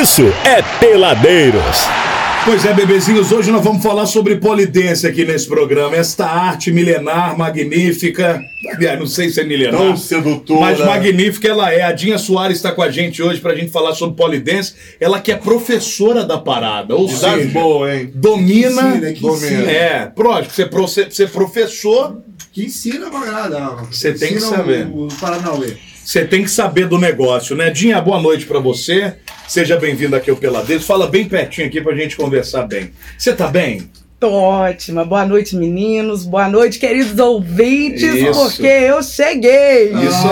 [0.00, 1.62] isso é Peladeiros.
[2.44, 5.96] Pois é, bebezinhos, hoje nós vamos falar sobre polidense aqui nesse programa.
[5.96, 8.40] Esta arte milenar, magnífica.
[8.72, 9.80] Aliás, Não sei se é milenar.
[9.80, 10.60] Tão sedutora.
[10.60, 11.82] Mas magnífica ela é.
[11.82, 14.74] A Dinha Soares está com a gente hoje pra gente falar sobre polidense.
[15.00, 16.94] Ela que é professora da parada.
[16.94, 18.10] Ou Das seja, boas, hein?
[18.14, 18.82] domina.
[18.82, 19.46] Que ensina, que domina.
[19.46, 19.70] ensina.
[19.72, 22.18] É, próximo, você, pro- você professor,
[22.52, 23.88] Que ensina pra caramba.
[23.90, 24.86] Você tem que saber.
[24.86, 25.72] O, o Paranauê.
[26.06, 27.68] Você tem que saber do negócio, né?
[27.68, 29.14] Dinha, boa noite pra você.
[29.48, 30.86] Seja bem-vindo aqui ao Peladeiros.
[30.86, 32.92] Fala bem pertinho aqui pra gente conversar bem.
[33.18, 33.90] Você tá bem?
[34.20, 35.04] Tô ótima.
[35.04, 36.24] Boa noite, meninos.
[36.24, 38.40] Boa noite, queridos ouvintes, Isso.
[38.40, 39.94] porque eu cheguei.
[39.94, 40.28] Isso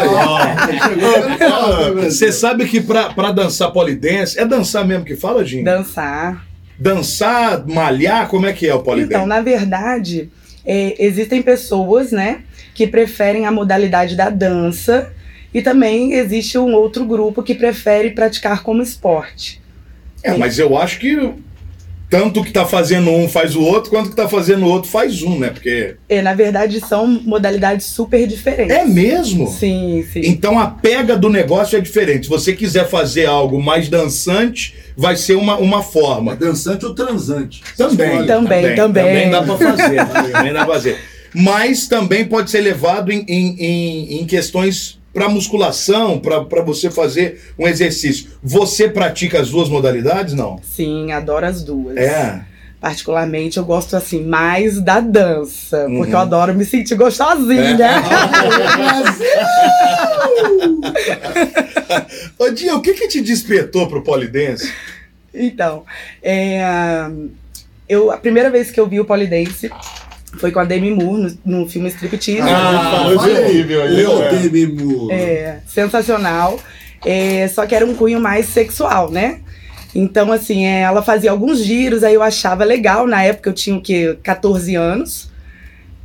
[1.96, 2.04] aí.
[2.04, 5.64] Você sabe que pra, pra dançar polidense, é dançar mesmo que fala, Dinho?
[5.64, 6.46] Dançar.
[6.78, 9.14] Dançar, malhar, como é que é o polidense?
[9.14, 10.30] Então, na verdade,
[10.64, 15.12] é, existem pessoas, né, que preferem a modalidade da dança
[15.54, 19.62] e também existe um outro grupo que prefere praticar como esporte.
[20.22, 21.16] É, mas eu acho que
[22.10, 25.22] tanto que tá fazendo um faz o outro, quanto que tá fazendo o outro faz
[25.22, 25.50] um, né?
[25.50, 25.96] Porque.
[26.08, 28.76] É, na verdade, são modalidades super diferentes.
[28.76, 29.48] É mesmo?
[29.48, 30.20] Sim, sim.
[30.24, 32.24] Então a pega do negócio é diferente.
[32.24, 36.36] Se você quiser fazer algo mais dançante, vai ser uma, uma forma.
[36.36, 37.62] Dançante ou transante?
[37.76, 38.26] Também.
[38.26, 39.04] Também, também.
[39.04, 40.06] Também dá pra fazer.
[40.32, 40.98] também dá pra fazer.
[41.34, 47.40] Mas também pode ser levado em, em, em, em questões para musculação, para você fazer
[47.58, 48.32] um exercício.
[48.42, 50.34] Você pratica as duas modalidades?
[50.34, 50.58] Não?
[50.62, 51.96] Sim, adoro as duas.
[51.96, 52.40] É.
[52.80, 55.96] Particularmente, eu gosto assim mais da dança, Uhum.
[55.98, 57.78] porque eu adoro me sentir gostosinha.
[62.38, 64.70] Ô, Dinha, o que que te despertou pro polidense?
[65.32, 65.84] Então,
[66.22, 66.60] é,
[67.88, 69.70] eu, a primeira vez que eu vi o polidense
[70.38, 72.40] foi com a Demi Moore no, no filme Striptease.
[72.42, 75.10] Ah, aí, Eu odeio Mimu.
[75.10, 76.58] É, sensacional.
[77.04, 79.40] É, só que era um cunho mais sexual, né?
[79.94, 83.06] Então, assim, é, ela fazia alguns giros, aí eu achava legal.
[83.06, 84.18] Na época eu tinha o quê?
[84.22, 85.30] 14 anos.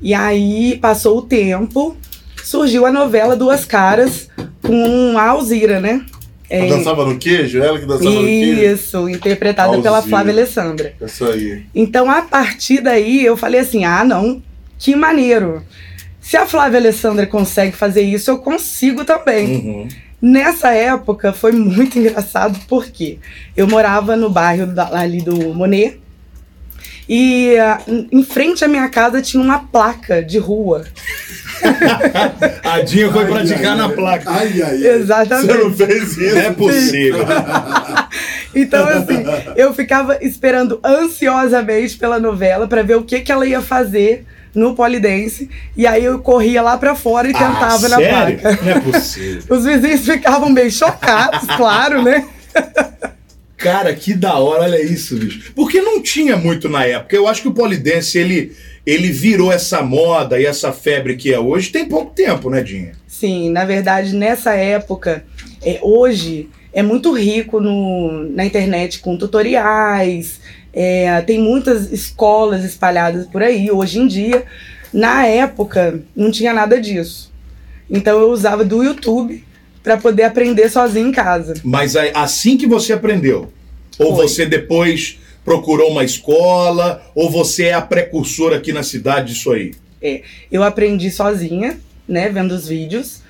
[0.02, 1.98] E aí passou o tempo,
[2.44, 4.30] surgiu a novela Duas Caras
[4.62, 6.06] com a Alzira, né?
[6.50, 7.62] Ela dançava no queijo?
[7.62, 8.62] Ela que dançava no queijo?
[8.74, 10.02] Isso, interpretada pela.
[10.02, 10.94] Flávia Alessandra.
[11.02, 11.64] Isso aí.
[11.76, 14.42] Então, a partir daí, eu falei assim: ah, não,
[14.78, 15.64] que maneiro.
[16.22, 19.48] Se a Flávia Alessandra consegue fazer isso, eu consigo também.
[19.56, 19.88] Uhum.
[20.22, 23.18] Nessa época foi muito engraçado porque
[23.56, 26.00] eu morava no bairro da- ali do Monet
[27.10, 30.86] e ah, em- frente à minha casa tinha uma placa de rua.
[32.64, 33.92] A Dinha foi Ai, praticar ai, na ai.
[33.94, 34.32] placa.
[34.32, 34.78] Ai, ai, ai.
[34.78, 35.76] Você não Exatamente.
[35.76, 36.36] fez isso?
[36.36, 37.26] Não é possível.
[38.56, 39.24] Então, assim,
[39.56, 44.74] eu ficava esperando ansiosamente pela novela pra ver o que, que ela ia fazer no
[44.74, 45.48] polidense.
[45.78, 48.40] E aí eu corria lá pra fora e tentava ah, na sério?
[48.40, 48.60] placa.
[48.64, 49.44] Não é possível.
[49.56, 52.26] Os vizinhos ficavam meio chocados, claro, né?
[53.60, 55.52] Cara, que da hora, olha isso, bicho.
[55.54, 57.14] Porque não tinha muito na época.
[57.14, 58.56] Eu acho que o polidense, ele,
[58.86, 62.94] ele virou essa moda e essa febre que é hoje tem pouco tempo, né, Dinha?
[63.06, 65.26] Sim, na verdade, nessa época,
[65.62, 70.40] é, hoje é muito rico no, na internet com tutoriais,
[70.72, 74.46] é, tem muitas escolas espalhadas por aí, hoje em dia.
[74.94, 77.30] Na época, não tinha nada disso.
[77.90, 79.44] Então eu usava do YouTube
[79.90, 81.56] para poder aprender sozinho em casa.
[81.64, 83.52] Mas assim que você aprendeu?
[83.98, 84.28] Ou Foi.
[84.28, 87.02] você depois procurou uma escola?
[87.16, 89.72] Ou você é a precursora aqui na cidade disso aí?
[90.52, 93.24] Eu aprendi sozinha, né, vendo os vídeos.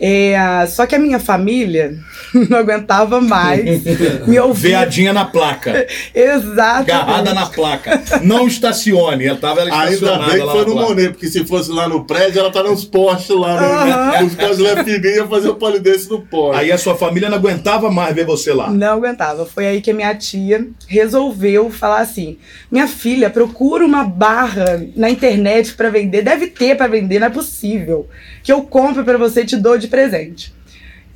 [0.00, 0.36] É,
[0.68, 1.96] só que a minha família
[2.48, 3.82] não aguentava mais
[4.26, 4.68] me ouvir.
[4.68, 5.86] Ver a Dinha na placa.
[6.14, 6.90] Exatamente.
[6.92, 8.02] Agarrada na placa.
[8.22, 9.26] Não estacione.
[9.26, 10.74] Ela tava ela Ainda estacionada bem que lá foi no.
[10.76, 13.66] Monet, porque se fosse lá no prédio, ela tá nos postes lá, né?
[13.66, 14.22] Aham.
[14.22, 16.60] Nos postes lá fininhos, ia fazer o polidense no poste.
[16.60, 18.70] Aí a sua família não aguentava mais ver você lá.
[18.70, 19.46] Não aguentava.
[19.46, 22.38] Foi aí que a minha tia resolveu falar assim:
[22.70, 26.22] minha filha, procura uma barra na internet pra vender.
[26.22, 28.08] Deve ter pra vender, não é possível.
[28.44, 30.52] Que eu compro pra você e te dou de presente.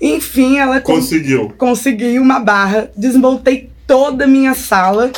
[0.00, 1.52] Enfim, ela con- Conseguiu.
[1.56, 5.12] consegui uma barra, desmontei toda a minha sala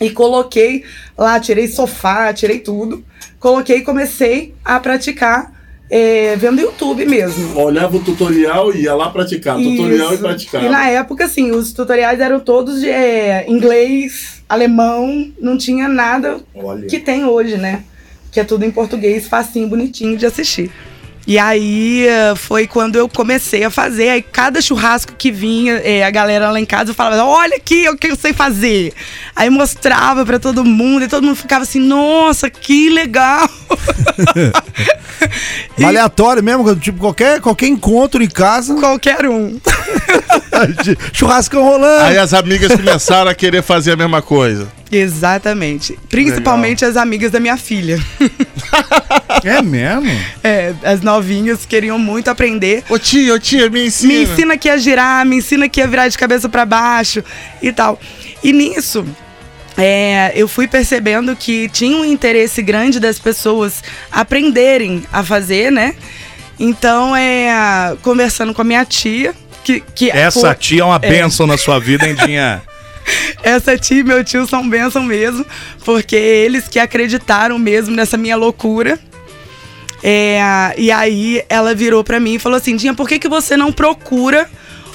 [0.00, 0.84] e coloquei
[1.16, 3.02] lá, tirei sofá, tirei tudo.
[3.38, 5.58] Coloquei e comecei a praticar
[5.90, 7.58] é, vendo YouTube mesmo.
[7.58, 9.56] Olhava o tutorial e ia lá praticar.
[9.56, 10.22] Tutorial e Isso.
[10.22, 10.64] praticava.
[10.66, 16.38] E na época, assim, os tutoriais eram todos de é, inglês, alemão, não tinha nada
[16.54, 16.86] Olha.
[16.86, 17.82] que tem hoje, né?
[18.30, 20.70] Que é tudo em português, facinho, bonitinho de assistir.
[21.26, 24.08] E aí eh, foi quando eu comecei a fazer.
[24.08, 27.96] Aí cada churrasco que vinha, eh, a galera lá em casa falava: Olha aqui o
[27.96, 28.92] que eu sei fazer.
[29.36, 33.48] Aí mostrava pra todo mundo e todo mundo ficava assim: Nossa, que legal.
[35.82, 38.74] Aleatório mesmo, tipo, qualquer, qualquer encontro em casa.
[38.74, 39.58] Qualquer um.
[40.66, 42.04] de churrascão rolando.
[42.04, 44.68] Aí as amigas começaram a querer fazer a mesma coisa.
[44.90, 45.98] Exatamente.
[46.08, 47.98] Principalmente as amigas da minha filha.
[49.44, 50.10] É mesmo?
[50.42, 52.82] É, as novinhas queriam muito aprender.
[52.88, 54.12] Ô tia, ô tia, me ensina.
[54.12, 57.22] Me ensina aqui a girar, me ensina aqui a virar de cabeça pra baixo
[57.62, 57.98] e tal.
[58.42, 59.06] E nisso,
[59.76, 65.94] é, eu fui percebendo que tinha um interesse grande das pessoas aprenderem a fazer, né?
[66.58, 69.34] Então, é, conversando com a minha tia,
[69.64, 72.62] que, que Essa tia é uma bênção na sua vida, hein, Dinha?
[73.42, 75.44] essa tia e meu tio são bênção mesmo,
[75.84, 78.98] porque eles que acreditaram mesmo nessa minha loucura.
[80.02, 80.40] É,
[80.78, 83.72] e aí ela virou pra mim e falou assim: Dinha, por que, que você não
[83.72, 84.48] procura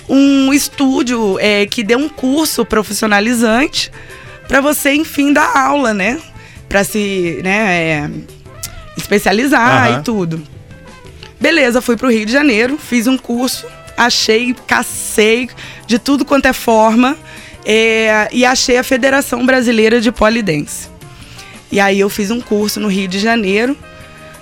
[0.09, 3.91] um estúdio é, que dê um curso profissionalizante
[4.47, 6.19] pra você, enfim, dar aula, né?
[6.67, 8.09] Pra se né, é,
[8.97, 9.99] especializar Aham.
[9.99, 10.43] e tudo.
[11.39, 15.49] Beleza, fui pro Rio de Janeiro, fiz um curso, achei, cacei
[15.87, 17.17] de tudo quanto é forma
[17.65, 20.89] é, e achei a Federação Brasileira de Polidense.
[21.71, 23.75] E aí eu fiz um curso no Rio de Janeiro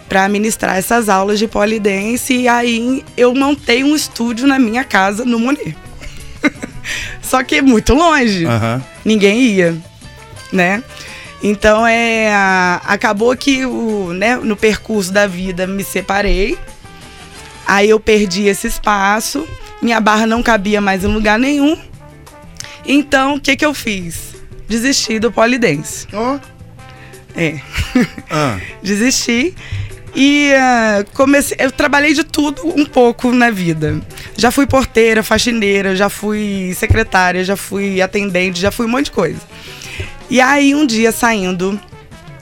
[0.09, 5.25] para ministrar essas aulas de polidense e aí eu montei um estúdio na minha casa
[5.25, 5.75] no Monet.
[7.21, 8.83] Só que muito longe Aham.
[9.03, 9.75] ninguém ia,
[10.51, 10.83] né?
[11.41, 12.31] Então é
[12.85, 16.57] acabou que o, né, no percurso da vida me separei.
[17.65, 19.47] Aí eu perdi esse espaço,
[19.81, 21.77] minha barra não cabia mais em lugar nenhum.
[22.85, 24.35] Então, o que que eu fiz?
[24.67, 26.07] Desisti do polidense.
[26.13, 26.39] Ó.
[27.35, 27.59] É.
[28.29, 28.59] Ah.
[28.83, 29.55] Desisti
[30.15, 31.57] e ah, comecei.
[31.59, 33.99] Eu trabalhei de tudo um pouco na vida.
[34.37, 39.11] Já fui porteira, faxineira, já fui secretária, já fui atendente, já fui um monte de
[39.11, 39.39] coisa.
[40.29, 41.79] E aí, um dia saindo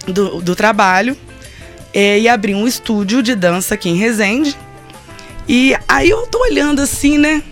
[0.07, 1.17] do, do trabalho,
[1.93, 4.57] é, e abri um estúdio de dança aqui em Resende.
[5.47, 7.43] E aí eu tô olhando assim, né?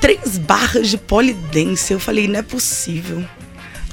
[0.00, 1.92] Três barras de polidense.
[1.92, 3.24] Eu falei, não é possível.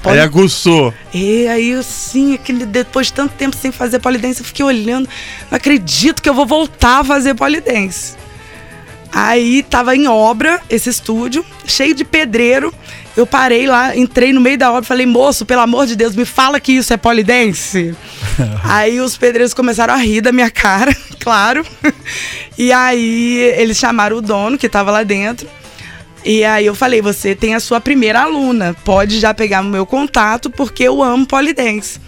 [0.04, 0.92] Aí aguçou.
[1.14, 5.08] E aí, assim, aquele, depois de tanto tempo sem fazer polidense, eu fiquei olhando.
[5.50, 8.14] Não acredito que eu vou voltar a fazer polidense.
[9.12, 12.72] Aí tava em obra esse estúdio, cheio de pedreiro.
[13.14, 16.16] Eu parei lá, entrei no meio da obra e falei, moço, pelo amor de Deus,
[16.16, 17.94] me fala que isso é polidense.
[18.64, 21.64] aí os pedreiros começaram a rir da minha cara, claro.
[22.58, 25.48] E aí eles chamaram o dono que tava lá dentro.
[26.22, 29.86] E aí eu falei, você tem a sua primeira aluna, pode já pegar o meu
[29.86, 31.98] contato, porque eu amo polidense.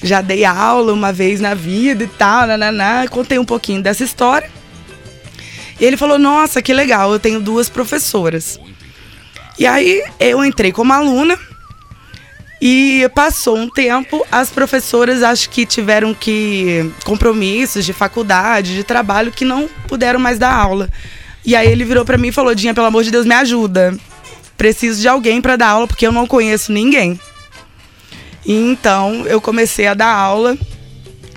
[0.00, 4.48] Já dei aula uma vez na vida e tal, nananá, contei um pouquinho dessa história.
[5.78, 8.58] E ele falou, nossa, que legal, eu tenho duas professoras.
[9.58, 11.38] E aí eu entrei como aluna
[12.60, 19.32] e passou um tempo, as professoras acho que tiveram que compromissos de faculdade, de trabalho
[19.32, 20.90] que não puderam mais dar aula.
[21.44, 23.96] E aí ele virou pra mim e falou: "Dinha, pelo amor de Deus, me ajuda.
[24.58, 27.18] Preciso de alguém pra dar aula porque eu não conheço ninguém".
[28.44, 30.56] E então eu comecei a dar aula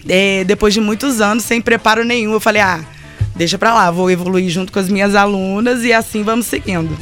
[0.07, 2.33] é, depois de muitos anos sem preparo nenhum.
[2.33, 2.83] Eu falei: "Ah,
[3.33, 6.97] deixa pra lá, vou evoluir junto com as minhas alunas e assim vamos seguindo".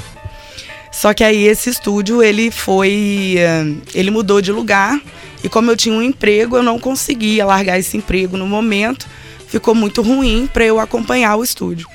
[0.91, 3.35] Só que aí esse estúdio, ele foi.
[3.38, 3.65] eh,
[3.95, 4.99] Ele mudou de lugar.
[5.43, 9.07] E como eu tinha um emprego, eu não conseguia largar esse emprego no momento.
[9.47, 11.88] Ficou muito ruim para eu acompanhar o estúdio.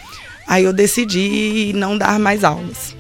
[0.49, 2.95] Aí eu decidi não dar mais aulas.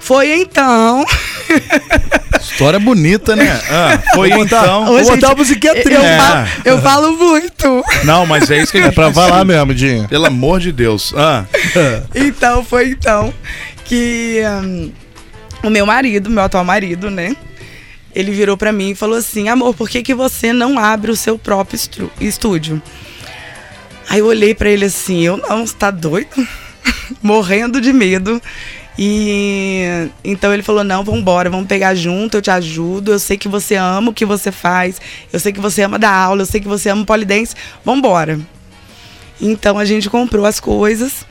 [0.00, 1.04] Foi então.
[2.40, 3.58] História bonita, né?
[3.70, 4.84] Ah, foi Vou botar- então.
[4.86, 6.02] Vou botar uma musiquinha Eu, triste.
[6.04, 6.18] É.
[6.18, 7.84] falo, eu falo muito.
[8.04, 9.28] Não, mas é isso que a É gente pra precisa.
[9.28, 10.06] falar mesmo, Dinho.
[10.08, 11.14] Pelo amor de Deus.
[11.16, 11.44] Ah.
[12.14, 13.32] Então, foi então
[13.84, 14.92] que hum,
[15.62, 17.36] o meu marido, meu atual marido, né?
[18.14, 21.16] Ele virou pra mim e falou assim: amor, por que, que você não abre o
[21.16, 21.78] seu próprio
[22.20, 22.80] estúdio?
[24.08, 26.46] Aí eu olhei pra ele assim: eu não, você tá doido?
[27.22, 28.40] Morrendo de medo.
[28.96, 33.12] E então ele falou: não, vambora, vamos pegar junto, eu te ajudo.
[33.12, 35.00] Eu sei que você ama o que você faz,
[35.32, 38.38] eu sei que você ama dar aula, eu sei que você ama polidense, vambora.
[39.40, 41.26] Então a gente comprou as coisas,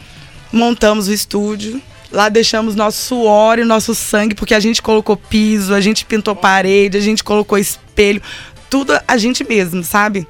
[0.51, 1.81] montamos o estúdio.
[2.13, 6.36] Lá deixamos nosso suor e nosso sangue, porque a gente colocou piso, a gente pintou
[6.36, 8.22] parede, a gente colocou espelho,
[8.70, 10.27] tudo a gente mesmo, sabe?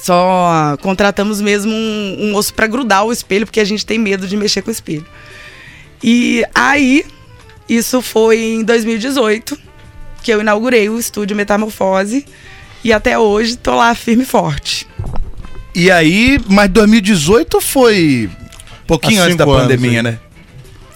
[0.00, 4.28] Só contratamos mesmo um, um osso para grudar o espelho, porque a gente tem medo
[4.28, 5.04] de mexer com o espelho.
[6.02, 7.04] E aí,
[7.68, 9.58] isso foi em 2018,
[10.22, 12.24] que eu inaugurei o estúdio Metamorfose.
[12.84, 14.88] E até hoje tô lá firme e forte.
[15.74, 18.28] E aí, mas 2018 foi
[18.82, 20.02] um pouquinho antes da anos, pandemia, hein?
[20.02, 20.18] né?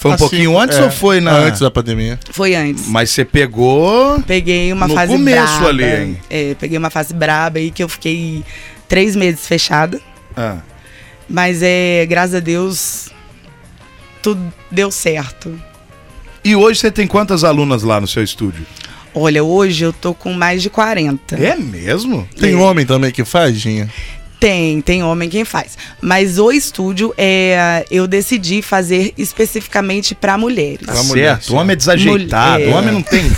[0.06, 1.32] Foi um Assim, pouquinho antes é, ou foi na.
[1.32, 2.18] Antes da pandemia.
[2.30, 2.86] Foi antes.
[2.88, 4.20] Mas você pegou.
[4.26, 5.68] Peguei uma No fase começo braba.
[5.68, 6.18] ali, hein?
[6.30, 8.44] É, peguei uma fase braba aí que eu fiquei
[8.88, 10.00] três meses fechada.
[10.36, 10.58] Ah.
[11.28, 13.08] Mas é, graças a Deus,
[14.22, 15.58] tudo deu certo.
[16.44, 18.64] E hoje você tem quantas alunas lá no seu estúdio?
[19.12, 21.36] Olha, hoje eu tô com mais de 40.
[21.36, 22.28] É mesmo?
[22.38, 23.88] Tem homem também que faz, Ginha?
[24.38, 25.78] Tem, tem homem quem faz.
[26.00, 30.87] Mas o estúdio é, eu decidi fazer especificamente para mulheres.
[30.87, 31.55] Tá mulher certo.
[31.55, 32.61] O homem é desajeitado.
[32.61, 32.69] Mulher.
[32.75, 33.23] O homem não tem.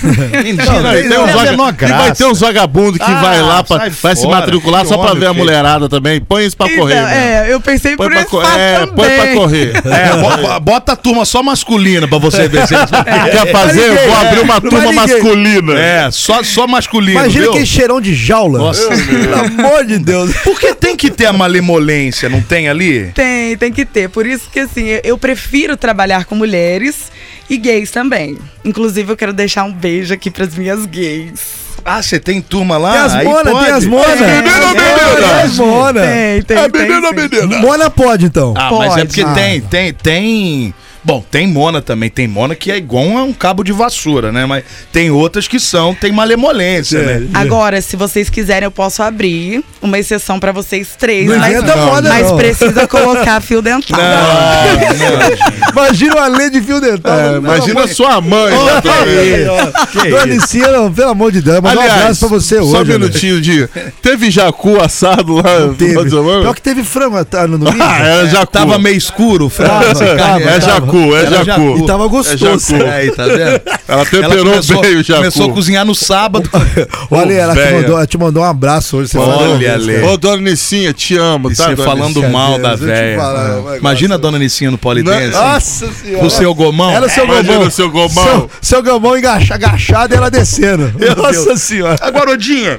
[0.58, 1.52] Não, não, tem uns é vaga-
[1.86, 4.40] e vai ter uns vagabundos que Ah, vai lá, pra, sai vai se fora.
[4.40, 6.20] matricular Que só pra homem, ver a que- mulherada também.
[6.20, 6.94] Põe isso pra Então, correr.
[7.02, 7.46] né?
[7.48, 9.72] é, eu pensei Põe por pra, esse co- fato é, põe pra correr.
[9.86, 12.90] É, bo- bota a turma só masculina pra você ver se eles
[13.30, 13.88] Quer fazer?
[13.88, 15.78] Vou é, abrir uma não turma masculina.
[15.78, 17.18] É, só, só masculino.
[17.20, 17.50] Imagina viu?
[17.52, 18.58] aquele cheirão de jaula.
[18.58, 19.34] Nossa, Pelo
[19.66, 20.32] amor de Deus.
[20.44, 23.10] Porque tem que ter a malemolência, não tem ali?
[23.14, 24.08] Tem, tem que ter.
[24.08, 27.10] Por isso que assim, eu- eu prefiro trabalhar com mulheres
[27.48, 28.38] e gays também.
[28.64, 31.68] Inclusive, eu quero deixar um beijo aqui pras minhas gays.
[31.84, 32.92] Ah, você tem turma lá?
[32.92, 33.48] Tem as pode.
[33.64, 34.20] tem as monas.
[34.20, 35.16] É, menino ou menina?
[35.16, 36.06] Tem as monas.
[36.06, 36.82] Tem, tem, É tem.
[36.82, 37.58] menino ou menina?
[37.60, 38.52] Mona pode, então.
[38.56, 39.06] Ah, mas é Pode.
[39.06, 39.32] porque Ah.
[39.34, 40.74] tem, tem, tem.
[41.08, 42.10] Bom, tem mona também.
[42.10, 44.44] Tem mona que é igual a um cabo de vassoura, né?
[44.44, 44.62] Mas
[44.92, 47.20] tem outras que são, tem malemolência, É.
[47.20, 47.28] né?
[47.32, 51.26] Agora, se vocês quiserem, eu posso abrir uma exceção pra vocês três.
[51.26, 52.36] Não mas inventa moda, mas não.
[52.36, 53.98] precisa colocar fio dental.
[55.72, 57.18] Imagina uma lei de fio dental.
[57.18, 58.52] É, imagina amor- sua mãe.
[58.82, 60.10] também.
[60.10, 62.70] Dona Licina, pelo amor de Deus, mandar um abraço pra você hoje.
[62.70, 62.92] só um né?
[62.98, 63.66] minutinho de...
[64.02, 65.94] Teve jacu assado lá no Teve.
[66.10, 67.82] Pior que teve frango tá, no domingo.
[67.82, 68.52] Ah, era jacu.
[68.52, 69.70] Tava meio escuro o frango.
[69.94, 70.42] Tava, tava.
[70.42, 70.97] É tava.
[71.00, 71.78] Jacu, é Era jacu.
[71.78, 72.74] E tava gostoso.
[72.74, 72.90] É jacu.
[72.90, 73.60] Aí, tá vendo?
[73.88, 75.18] Ela temperou Ela começou, bem o jacu.
[75.20, 76.48] começou a cozinhar no sábado.
[77.10, 77.76] Olha, ela te velha.
[77.80, 79.10] mandou, ela te mandou um abraço hoje.
[79.10, 79.74] Você Olha.
[79.74, 80.02] Ale.
[80.02, 81.68] Ô, dona Nicinha, te amo, E tá?
[81.68, 82.28] você falando Nicinha?
[82.28, 85.32] mal da vai, Imagina a dona Nicinha no polidense.
[85.32, 86.20] Nossa senhora.
[86.20, 86.90] Com o seu gomão.
[86.90, 87.68] Era o seu Imagina gomão.
[87.68, 88.08] o seu gomão.
[88.24, 90.92] Seu, seu gomão engaxa- agachado e ela descendo.
[91.16, 91.96] Nossa senhora.
[92.00, 92.78] Agora, Odinha.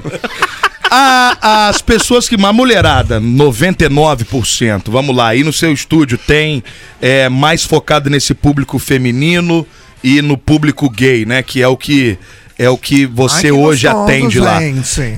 [0.90, 2.36] A- as pessoas que.
[2.44, 6.62] A mulherada, 99%, vamos lá, aí no seu estúdio tem
[7.00, 9.66] é, mais focado nesse público feminino
[10.02, 11.42] e no público gay, né?
[11.42, 12.18] Que é o que
[12.58, 14.58] é o que você Ai, que hoje gostoso, atende lá.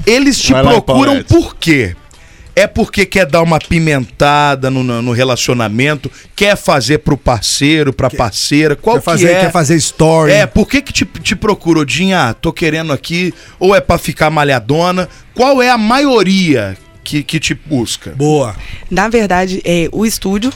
[0.07, 1.97] Eles te Vai procuram por quê?
[2.55, 8.77] É porque quer dar uma pimentada no, no- relacionamento, quer fazer pro parceiro, pra parceira,
[8.77, 9.41] qual Quer fazer, que é?
[9.41, 10.33] quer fazer story.
[10.33, 12.29] É, por que que te, te procura, Odinha?
[12.29, 15.09] Ah, tô querendo aqui, ou é pra ficar malhadona?
[15.35, 18.11] Qual é a maioria que, que te busca?
[18.11, 18.55] Boa.
[18.91, 20.53] Na verdade, é, o estúdio,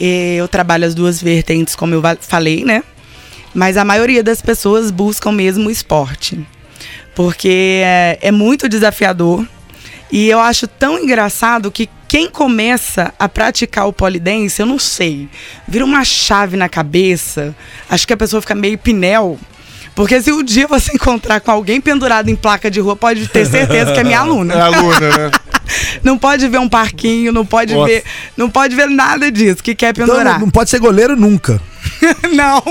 [0.00, 2.82] é, eu trabalho as duas vertentes, como eu falei, né?
[3.54, 6.38] Mas a maioria das pessoas buscam mesmo o esporte.
[7.14, 9.46] Porque é, é muito desafiador.
[10.10, 15.28] E eu acho tão engraçado que quem começa a praticar o polidense, eu não sei,
[15.66, 17.54] vira uma chave na cabeça.
[17.90, 19.38] Acho que a pessoa fica meio pinel.
[19.94, 23.46] Porque se um dia você encontrar com alguém pendurado em placa de rua, pode ter
[23.46, 24.54] certeza que é minha aluna.
[24.54, 25.30] É aluna, né?
[26.04, 27.88] Não pode ver um parquinho, não pode Nossa.
[27.90, 28.04] ver,
[28.36, 30.34] não pode ver nada disso que quer Então pendurar.
[30.34, 31.60] não, não pode ser goleiro nunca.
[32.34, 32.62] não,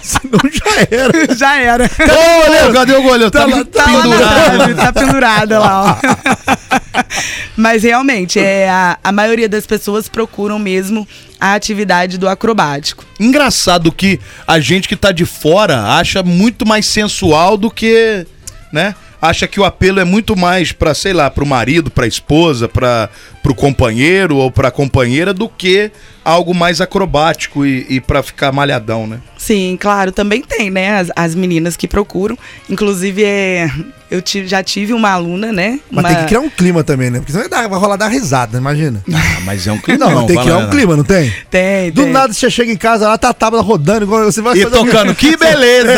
[0.00, 1.34] Senão já era.
[1.36, 1.84] já era.
[1.84, 3.30] Ô, goleiro, cadê o goleiro?
[3.30, 4.76] Tá, Tá na pendurado.
[4.76, 7.02] tá pendurada lá, ó.
[7.56, 11.06] Mas realmente, é, a, a maioria das pessoas procuram mesmo
[11.40, 13.04] a atividade do acrobático.
[13.18, 18.26] Engraçado que a gente que tá de fora acha muito mais sensual do que,
[18.72, 18.94] né?
[19.20, 23.08] Acha que o apelo é muito mais pra, sei lá, pro marido, pra esposa, pra,
[23.42, 25.90] pro companheiro ou pra companheira do que
[26.24, 29.20] algo mais acrobático e, e para ficar malhadão, né?
[29.36, 31.00] Sim, claro, também tem, né?
[31.00, 32.38] As, as meninas que procuram.
[32.70, 33.68] Inclusive, é,
[34.10, 35.80] eu ti- já tive uma aluna, né?
[35.90, 37.18] Mas uma- tem que criar um clima também, né?
[37.18, 39.02] Porque senão vai, dar, vai rolar dar risada, imagina.
[39.12, 40.06] Ah, mas é um clima.
[40.06, 41.32] Não, tem que criar um clima, não tem?
[41.50, 42.12] Tem, Do tem.
[42.12, 44.70] nada você chega em casa lá, tá a tábua rodando, igual você vai E um-
[44.70, 45.94] tocando, que beleza!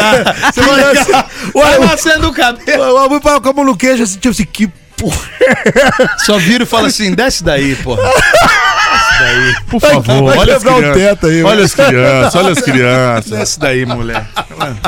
[0.52, 1.78] Você vai Vai
[2.26, 2.82] o cabelo.
[2.82, 4.68] eu vou para com a mão no queijo, assim, tipo assim, que
[6.24, 8.02] Só vira e fala assim: desce daí, porra.
[8.90, 9.54] Desce daí.
[9.68, 11.64] Por favor, vai olha as aí, olha vai.
[11.64, 13.38] as crianças, olha as crianças.
[13.38, 14.26] Desce daí, mulher.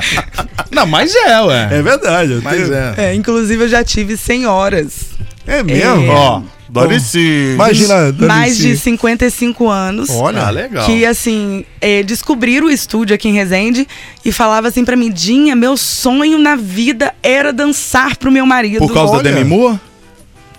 [0.73, 1.69] Não, mas é, ué.
[1.71, 2.41] É verdade.
[2.43, 2.95] Mas tenho- é.
[2.97, 5.11] É, inclusive, eu já tive senhoras.
[5.47, 6.07] É mesmo?
[6.07, 6.09] É.
[6.09, 7.55] Ó, Doricinho.
[7.55, 8.83] Imagina, Dona mais de Lucia.
[8.85, 10.09] 55 anos.
[10.11, 10.87] Olha, Ah, legal.
[10.87, 13.87] Que, assim, é, descobriram o estúdio aqui em Resende
[14.25, 18.79] e falava assim pra mim, Dinha, meu sonho na vida era dançar pro meu marido.
[18.79, 19.23] Por causa Olha.
[19.25, 19.79] da Demi Moore?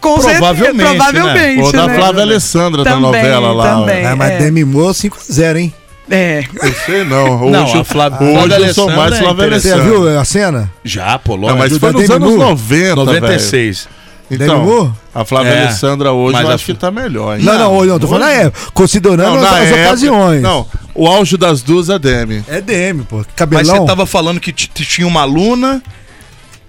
[0.04, 0.96] Com certeza, provavelmente, né?
[0.98, 1.96] provavelmente, Ou da né?
[1.96, 3.76] Flávia Alessandra da Também, novela lá.
[3.80, 4.06] também.
[4.06, 4.38] É, mas é.
[4.38, 5.74] Demi Moore 5x0, hein?
[6.12, 6.44] É.
[6.62, 7.42] Eu sei não.
[7.44, 10.00] Hoje, Não, a Flávia- hoje Flávia eu sou Alessandra mais é Flávia Você já Alessandra.
[10.10, 10.72] viu a cena?
[10.84, 11.60] Já, pô, Não, lógico.
[11.60, 12.50] mas foi da nos Demi anos Moore?
[12.52, 13.88] 90, 96.
[14.30, 14.40] velho.
[14.40, 14.66] Demi Moore?
[14.82, 15.62] Então, a Flávia É.
[15.64, 17.38] Alessandra hoje Mas eu a- acho que tá melhor.
[17.40, 17.46] hein?
[17.46, 18.72] Não, não, não, tô falando na época.
[18.74, 20.42] Considerando Não, as, as época- ocasiões.
[20.42, 22.44] Não, o auge das duas é Demi.
[22.50, 23.18] É DM, pô.
[23.18, 23.78] Mas Cabelão.
[23.78, 25.82] você tava falando que tinha uma aluna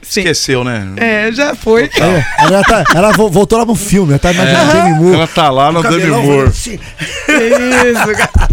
[0.06, 0.20] Sim.
[0.20, 0.86] Esqueceu, né?
[0.96, 1.84] É, já foi.
[1.98, 5.14] É, ela, tá- ela vo- voltou lá no filme, ela tá imaginando Demi Moore.
[5.16, 6.48] Ela tá lá no Demi Moore.
[6.48, 6.78] assim.
[7.28, 8.48] Isso, cara.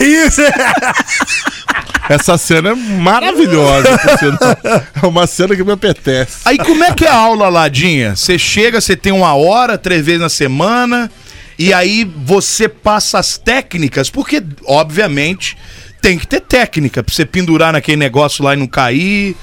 [0.00, 0.52] É isso, é.
[2.08, 3.88] Essa cena é maravilhosa.
[5.02, 6.38] É uma cena que me apetece.
[6.44, 8.16] Aí como é que é a aula, Ladinha?
[8.16, 11.10] Você chega, você tem uma hora, três vezes na semana,
[11.58, 15.56] e aí você passa as técnicas, porque, obviamente,
[16.00, 19.36] tem que ter técnica pra você pendurar naquele negócio lá e não cair.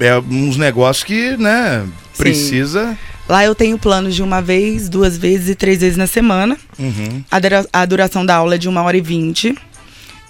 [0.00, 2.96] É uns negócios que, né, precisa.
[3.28, 6.56] Lá eu tenho planos de uma vez, duas vezes e três vezes na semana.
[6.78, 7.22] Uhum.
[7.30, 9.54] A, dura- a duração da aula é de uma hora e vinte.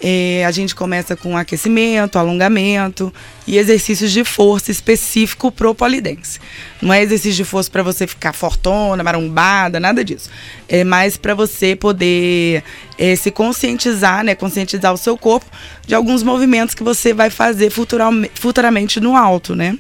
[0.03, 3.13] É, a gente começa com aquecimento, alongamento
[3.47, 6.41] e exercícios de força específico pro polidense.
[6.81, 10.31] Não é exercício de força para você ficar fortona, marombada, nada disso.
[10.67, 12.65] É mais para você poder
[12.97, 15.47] é, se conscientizar, né, conscientizar o seu corpo
[15.87, 19.77] de alguns movimentos que você vai fazer futuramente no alto, né?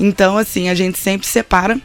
[0.00, 1.78] Então, assim, a gente sempre separa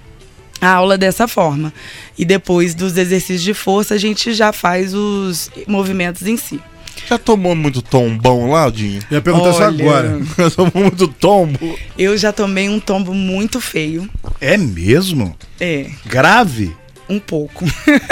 [0.59, 1.71] a aula dessa forma.
[2.17, 6.59] E depois dos exercícios de força, a gente já faz os movimentos em si.
[7.09, 8.99] Já tomou muito tombão lá, Dinho?
[9.09, 10.19] Eu ia perguntar isso Olha, agora.
[10.37, 11.79] Já tomou muito tombo?
[11.97, 14.09] Eu já tomei um tombo muito feio.
[14.41, 15.35] É mesmo?
[15.59, 16.75] É, Grave?
[17.09, 17.63] um pouco.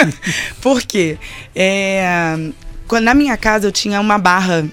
[0.62, 1.18] Por quê?
[1.54, 2.36] É,
[2.88, 4.64] quando- na minha casa eu tinha uma barra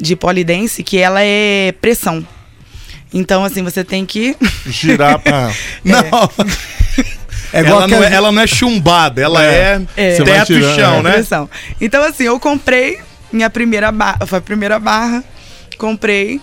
[0.00, 2.26] de polidense que ela é pressão.
[3.12, 4.34] Então, assim, você tem que.
[4.66, 5.50] Girar pra.
[5.84, 6.30] Não.
[7.52, 10.14] É igual ela, não é, ela não é chumbada, ela é, É.
[10.16, 11.12] Vai teto e chão, É né?
[11.12, 11.50] pressão.
[11.80, 12.98] Então, assim, eu comprei
[13.32, 14.26] minha primeira barra.
[14.26, 15.22] Foi a primeira barra.
[15.78, 16.40] Comprei.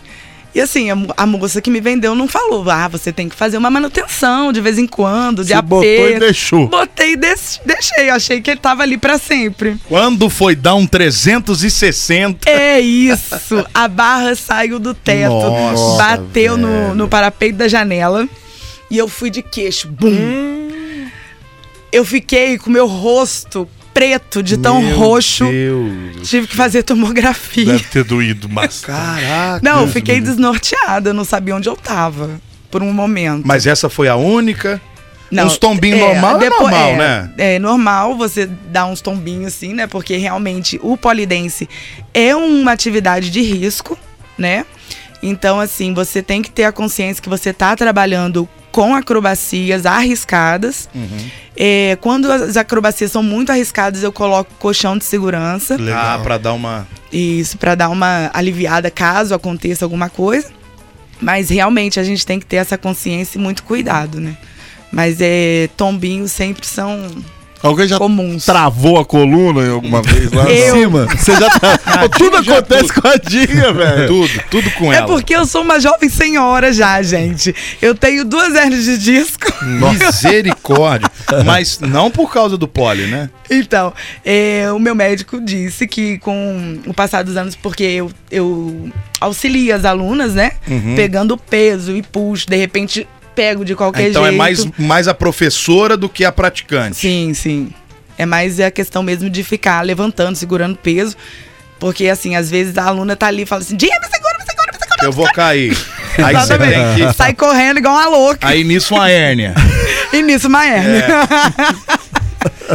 [0.55, 3.57] E assim, a, a moça que me vendeu não falou, ah, você tem que fazer
[3.57, 5.69] uma manutenção de vez em quando, de Você aperto.
[5.75, 6.67] botou e deixou.
[6.67, 8.09] Botei e des- deixei.
[8.09, 9.77] Achei que ele tava ali pra sempre.
[9.87, 12.49] Quando foi dar um 360?
[12.49, 13.63] É isso.
[13.71, 16.95] A barra saiu do teto, Nossa, bateu no, velho.
[16.95, 18.27] no parapeito da janela
[18.89, 19.87] e eu fui de queixo.
[19.87, 20.65] Bum!
[21.91, 23.67] Eu fiquei com meu rosto
[23.97, 25.45] preto de tão Meu roxo.
[25.45, 26.29] Deus.
[26.29, 27.65] Tive que fazer tomografia.
[27.65, 28.81] Deve ter doído, mas.
[28.81, 29.59] Caraca.
[29.63, 32.39] Não, eu fiquei desnorteada, eu não sabia onde eu tava.
[32.69, 33.43] Por um momento.
[33.43, 34.79] Mas essa foi a única?
[35.31, 37.31] Não, uns tombinhos normal é normal, é, né?
[37.37, 39.87] É normal você dar uns tombinhos assim, né?
[39.87, 41.67] Porque realmente o polidense
[42.13, 43.97] é uma atividade de risco,
[44.37, 44.65] né?
[45.21, 50.87] Então, assim, você tem que ter a consciência que você está trabalhando com acrobacias arriscadas.
[50.93, 51.29] Uhum.
[51.55, 55.77] É, quando as acrobacias são muito arriscadas, eu coloco colchão de segurança.
[55.95, 56.87] Ah, pra dar uma.
[57.11, 60.49] Isso, para dar uma aliviada caso aconteça alguma coisa.
[61.19, 64.37] Mas realmente a gente tem que ter essa consciência e muito cuidado, né?
[64.91, 67.09] Mas é, tombinhos sempre são
[67.61, 68.45] Alguém já comuns.
[68.45, 70.43] travou a coluna em alguma vez lá?
[70.49, 70.75] Eu.
[70.75, 71.05] Cima.
[71.07, 72.07] Você já tá.
[72.17, 74.07] tudo já acontece com a Dinha, velho.
[74.07, 75.07] Tudo, tudo com É ela.
[75.07, 77.53] porque eu sou uma jovem senhora já, gente.
[77.81, 79.47] Eu tenho duas hernias de disco.
[79.63, 81.09] Misericórdia.
[81.45, 83.29] Mas não por causa do pole, né?
[83.49, 83.93] Então,
[84.25, 88.89] é, o meu médico disse que com o passar dos anos, porque eu, eu
[89.19, 90.51] auxilio as alunas, né?
[90.67, 90.95] Uhum.
[90.95, 94.33] Pegando peso e puxo, de repente pego de qualquer então jeito.
[94.33, 96.97] é mais, mais a professora do que a praticante.
[96.97, 97.69] Sim, sim.
[98.17, 101.15] É mais a questão mesmo de ficar levantando, segurando peso.
[101.79, 104.45] Porque, assim, às vezes a aluna tá ali e fala assim: Dia, me segura, me
[104.45, 105.05] segura, me segura.
[105.05, 105.77] Eu vou cair.
[106.17, 106.95] Aí você Exatamente.
[106.95, 107.13] tem que.
[107.13, 108.47] Sai correndo igual uma louca.
[108.47, 109.53] Aí nisso uma hérnia.
[110.13, 111.05] E nisso, uma hérnia.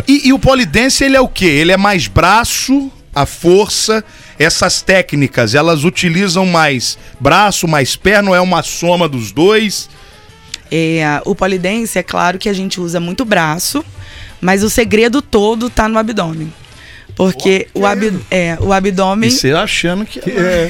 [0.07, 1.47] E, e o polidense, ele é o quê?
[1.47, 4.05] Ele é mais braço, a força,
[4.39, 9.89] essas técnicas, elas utilizam mais braço, mais perna, ou é uma soma dos dois?
[10.75, 13.85] É, o polidense, é claro que a gente usa muito braço,
[14.41, 16.51] mas o segredo todo tá no abdômen.
[17.15, 20.69] Porque o, ab, é, o abdômen E você achando que é.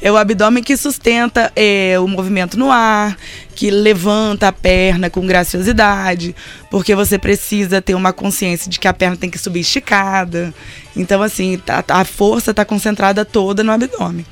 [0.00, 3.18] é o abdômen que sustenta é, o movimento no ar,
[3.54, 6.34] que levanta a perna com graciosidade,
[6.70, 10.54] porque você precisa ter uma consciência de que a perna tem que subir esticada.
[10.96, 14.24] Então, assim, tá- a força está concentrada toda no abdômen.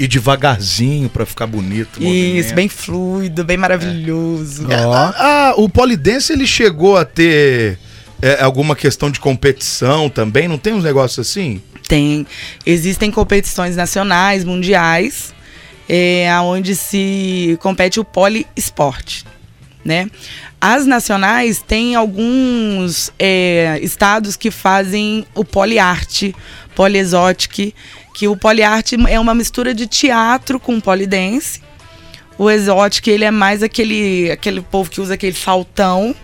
[0.00, 2.00] E devagarzinho pra ficar bonito.
[2.00, 2.54] o Isso, movimento.
[2.54, 4.66] bem fluido, bem maravilhoso.
[4.66, 4.94] Ó.
[5.14, 7.78] Ah, o polidense ele chegou a ter
[8.22, 10.48] é, alguma questão de competição também?
[10.48, 11.60] Não tem uns negócios assim?
[11.86, 12.26] Tem.
[12.64, 15.34] Existem competições nacionais, mundiais,
[15.86, 19.26] é, onde se compete o poliesporte,
[19.84, 20.08] né?
[20.60, 26.34] As nacionais têm alguns é, estados que fazem o poliarte,
[26.74, 27.74] poliexotic,
[28.20, 31.62] que o poliarte é uma mistura de teatro com polidense.
[32.36, 36.14] O exótico, ele é mais aquele, aquele povo que usa aquele saltão,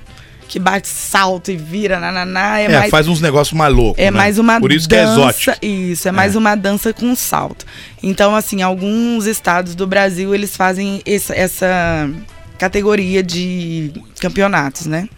[0.46, 2.60] que bate salto e vira, nananá.
[2.60, 3.98] É, É, mais faz uns negócios mais loucos.
[3.98, 4.10] é né?
[4.10, 5.04] mais uma Por isso dança.
[5.04, 5.56] que é exótico.
[5.64, 6.38] Isso, é mais É.
[6.38, 7.64] uma dança com salto.
[8.02, 12.10] Então, assim, alguns estados do Brasil eles fazem essa, essa,
[12.58, 15.08] categoria de campeonatos, né?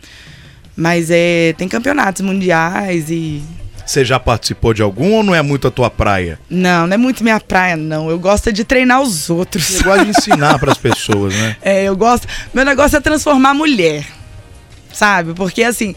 [0.77, 3.43] Mas é, tem campeonatos mundiais e.
[3.89, 6.39] Você já participou de algum ou não é muito a tua praia?
[6.51, 8.11] Não, não é muito minha praia, não.
[8.11, 9.65] Eu gosto é de treinar os outros.
[9.65, 11.57] Você gosta de ensinar pras pessoas, né?
[11.63, 12.29] É, eu gosto.
[12.53, 14.07] Meu negócio é transformar a mulher.
[14.93, 15.33] Sabe?
[15.33, 15.95] Porque assim,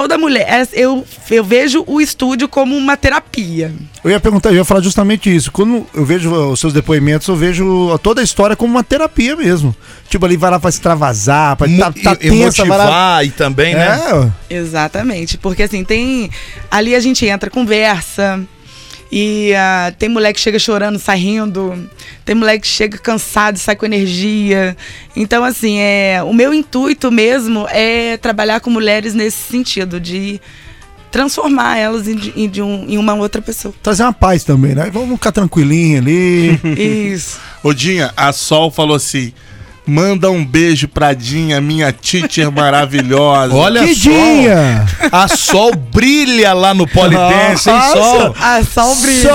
[0.00, 0.46] toda mulher.
[0.48, 3.72] é- Eu, eu vejo o estúdio como uma terapia.
[4.04, 5.50] Eu ia perguntar, eu ia falar justamente isso.
[5.50, 9.74] Quando eu vejo os seus depoimentos, eu vejo toda a história como uma terapia mesmo.
[10.08, 12.84] Tipo, ali vai lá pra extravasar, pra tá, tá e, e tensa, vai lá.
[12.84, 13.98] motivar e também, né?
[14.48, 15.38] É, Exatamente.
[15.38, 16.30] Porque assim, tem.
[16.70, 18.40] Ali a gente entra, conversa.
[19.10, 21.88] E ah, tem mulher que chega chorando, sai rindo.
[22.24, 24.76] Tem mulher que chega cansado, sai com energia.
[25.14, 30.40] Então, assim, é, o meu intuito mesmo é trabalhar com mulheres nesse sentido, de
[31.10, 33.72] transformar elas em, em de um- em uma outra pessoa.
[33.82, 34.90] trazer uma paz também, né?
[34.92, 36.60] Vamos ficar tranquilinho ali.
[37.12, 37.38] Isso.
[37.62, 39.32] Odinha, a Sol falou assim:
[39.86, 43.54] manda um beijo pra Dinha, minha teacher maravilhosa.
[43.56, 43.86] Olha só.
[43.86, 44.86] Quidinha!
[45.12, 48.34] A Sol brilha lá no Polidense, hein, Sol?
[48.40, 49.32] A sol brilha.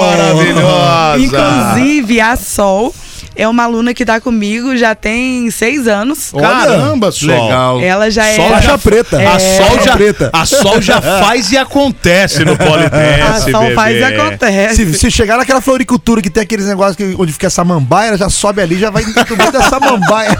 [0.00, 1.18] Maravilhosa.
[1.18, 2.94] Inclusive, a Sol
[3.38, 6.32] é uma aluna que tá comigo já tem seis anos.
[6.38, 7.28] Caramba, Sol.
[7.28, 7.80] Legal.
[7.80, 8.48] Ela já Sol é.
[8.50, 9.18] Faixa preta.
[9.18, 9.38] A, É.
[9.38, 10.30] Sol já, preta.
[10.32, 13.74] a Sol já faz e acontece no A Polidense, Sol bebê.
[13.74, 14.86] faz e acontece.
[14.92, 18.18] Se, se chegar naquela floricultura que tem aqueles negócios que, onde fica essa samambaia, ela
[18.18, 20.36] já sobe ali, já vai no meio da samambaia.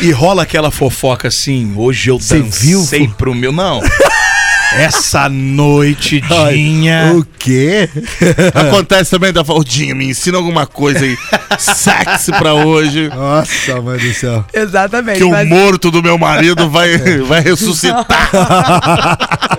[0.00, 3.52] E rola aquela fofoca assim, hoje eu Cê viu, dancei fo- pro meu...
[3.52, 3.80] Não.
[4.76, 7.12] Essa noite, Dinha...
[7.14, 7.88] o quê?
[8.54, 11.16] Acontece também da Odinha, me ensina alguma coisa aí
[11.58, 13.08] sexy pra hoje.
[13.08, 14.44] Nossa, mãe do céu.
[14.52, 15.18] Exatamente.
[15.18, 18.30] Que o mas- morto do meu marido vai, vai ressuscitar.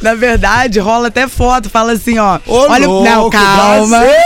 [0.00, 2.38] Na verdade, rola até foto, fala assim, ó.
[2.46, 3.98] Ô, olha, não, louco, calma.
[3.98, 4.16] Brasil!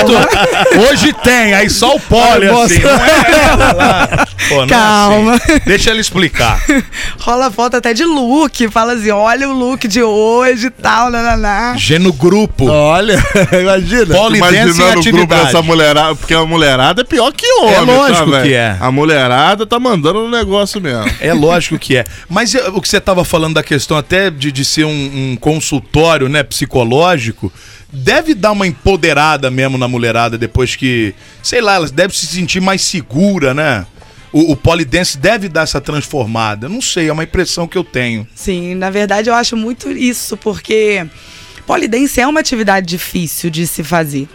[0.00, 2.78] Foto- Hoje tem, aí só o pole assim.
[2.78, 4.26] Não é ela lá.
[4.48, 5.34] Pô, não é Calma.
[5.34, 5.58] assim.
[5.66, 6.62] Deixa ela explicar.
[7.20, 11.74] Rola foto até de look, fala assim, olha o look de hoje e tal, nananá.
[11.76, 12.66] Geno Grupo.
[12.66, 13.22] Olha,
[13.60, 14.16] imagina.
[14.36, 15.44] Imaginando o grupo atividade.
[15.44, 17.74] dessa mulherada, porque a mulherada é pior que homem.
[17.74, 18.76] É lógico tá, que é.
[18.80, 21.10] A mulherada tá mandando no negócio mesmo.
[21.20, 22.04] É lógico que é.
[22.28, 24.90] Mas é, o que você estava falando da questão até de, de ser um,
[25.32, 27.52] um consultório né, psicológico,
[27.92, 32.60] deve dar uma empoderada mesmo na mulherada depois que, sei lá, elas devem se sentir
[32.60, 33.86] mais segura, né?
[34.32, 36.68] O, o polidense deve dar essa transformada.
[36.68, 38.26] Não sei, é uma impressão que eu tenho.
[38.34, 41.06] Sim, na verdade eu acho muito isso, porque
[41.66, 44.28] polidense é uma atividade difícil de se fazer.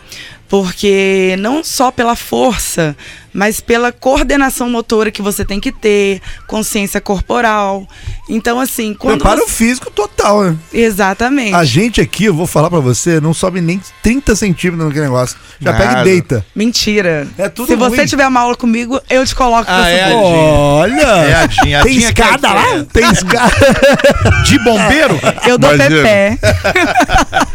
[0.47, 2.95] Porque não só pela força,
[3.37, 7.87] mas pela coordenação motora que você tem que ter, consciência corporal.
[8.27, 9.19] Então, assim, quando.
[9.19, 10.55] Preparo você- físico total, né?
[10.73, 11.53] Exatamente.
[11.53, 15.37] A gente aqui, eu vou falar pra você, não sobe nem 30 centímetros naquele negócio.
[15.61, 16.01] Já pega Nada.
[16.01, 16.45] e deita.
[16.55, 17.27] Mentira.
[17.37, 18.05] É tudo Se você ruim.
[18.07, 20.13] tiver uma aula comigo, eu te coloco pra Ah, é?
[20.13, 21.01] Olha!
[21.01, 21.79] É a Dinha.
[21.79, 22.61] A Tem Dinha é escada lá?
[22.61, 22.87] diferente.
[22.93, 23.53] Tem escada.
[24.45, 25.19] De bombeiro?
[25.47, 26.01] Eu dou Imagina.
[26.01, 26.37] pé.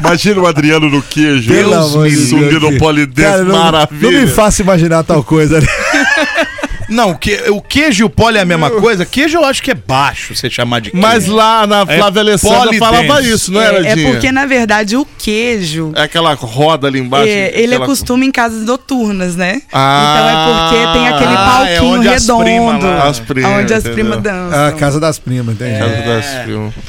[0.01, 1.53] Imagina o Adriano no queijo.
[1.53, 4.11] Pelo Deus me subir no polidense, maravilha.
[4.13, 5.61] não me faça imaginar tal coisa.
[5.61, 5.67] né?
[6.89, 9.07] Não, que, o queijo e o pole é a mesma coisa.
[9.07, 11.07] Queijo eu acho que é baixo você chamar de queijo.
[11.07, 12.79] Mas lá na É Flávia Alessandra polidense.
[12.81, 15.93] falava isso, não era, É, é porque, na verdade, o queijo.
[15.95, 17.29] É aquela roda ali embaixo.
[17.29, 19.63] É, ele é aquela- costume em casas noturnas, né?
[19.73, 22.87] Ah, então é porque tem aquele ah, é palquinho onde as primas redondo.
[22.87, 24.67] lá- As primas, onde as primas dançam.
[24.67, 25.79] A casa das primas, entende?
[25.79, 26.27] Casa das.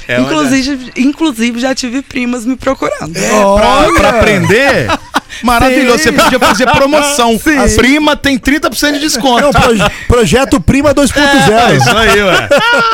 [0.07, 3.15] É onde- inclusive, inclusive, já tive primas me procurando.
[3.15, 4.87] É, pra, pra aprender.
[5.41, 5.99] Maravilhoso.
[5.99, 7.39] Você podia fazer promoção.
[7.63, 9.43] A prima tem 30% de desconto.
[9.43, 11.71] É um proje- projeto Prima 2.0.
[11.71, 12.49] É isso aí, ué.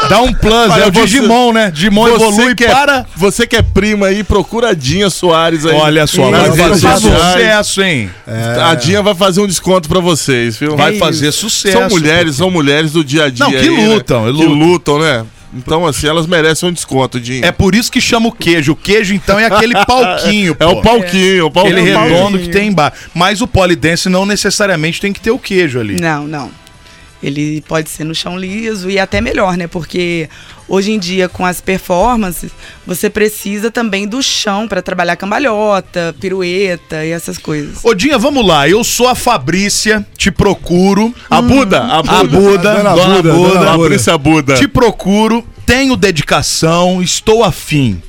[0.09, 0.53] Dá um plus.
[0.71, 1.71] Olha, é o você- Digimon, né?
[1.71, 3.05] Digimon evolui que é, para.
[3.15, 5.75] Você que é prima aí, procura a Dinha Soares aí.
[5.75, 8.09] Olha só, vai fazer sucesso, hein?
[8.69, 10.75] A Dinha vai fazer um desconto pra vocês, viu?
[10.75, 11.77] Vai É fazer sucesso.
[11.77, 13.45] São mulheres, são mulheres do dia a dia.
[13.45, 13.87] Não, que aí, né?
[13.93, 14.53] lutam, Que lutam.
[14.53, 15.25] lutam, né?
[15.53, 17.45] Então, assim, elas merecem um desconto, Dinha.
[17.45, 18.73] É por isso que chama o queijo.
[18.73, 20.55] O queijo, então, é aquele palquinho.
[20.59, 21.75] É o palquinho, o palquinho.
[21.77, 22.39] Aquele É o redondo palquinho.
[22.43, 23.09] que tem embaixo.
[23.15, 25.99] Mas o polidense não necessariamente tem que ter o queijo ali.
[25.99, 26.51] Não, não.
[27.21, 29.67] Ele pode ser no chão liso e até melhor, né?
[29.67, 30.29] Porque
[30.69, 32.51] hoje em dia, com as performances,
[32.85, 37.79] você precisa também do chão para trabalhar cambalhota, pirueta e essas coisas.
[37.83, 38.69] Ô, Dinha, vamos lá.
[38.69, 41.13] Eu sou a Fabrícia, te procuro.
[41.29, 42.19] A Buda, a Buda.
[42.19, 43.33] A Buda, Dona Buda, Buda.
[43.33, 43.89] Dona A Buda.
[43.89, 44.55] Patrícia Buda.
[44.55, 48.01] Te procuro, tenho dedicação, estou afim.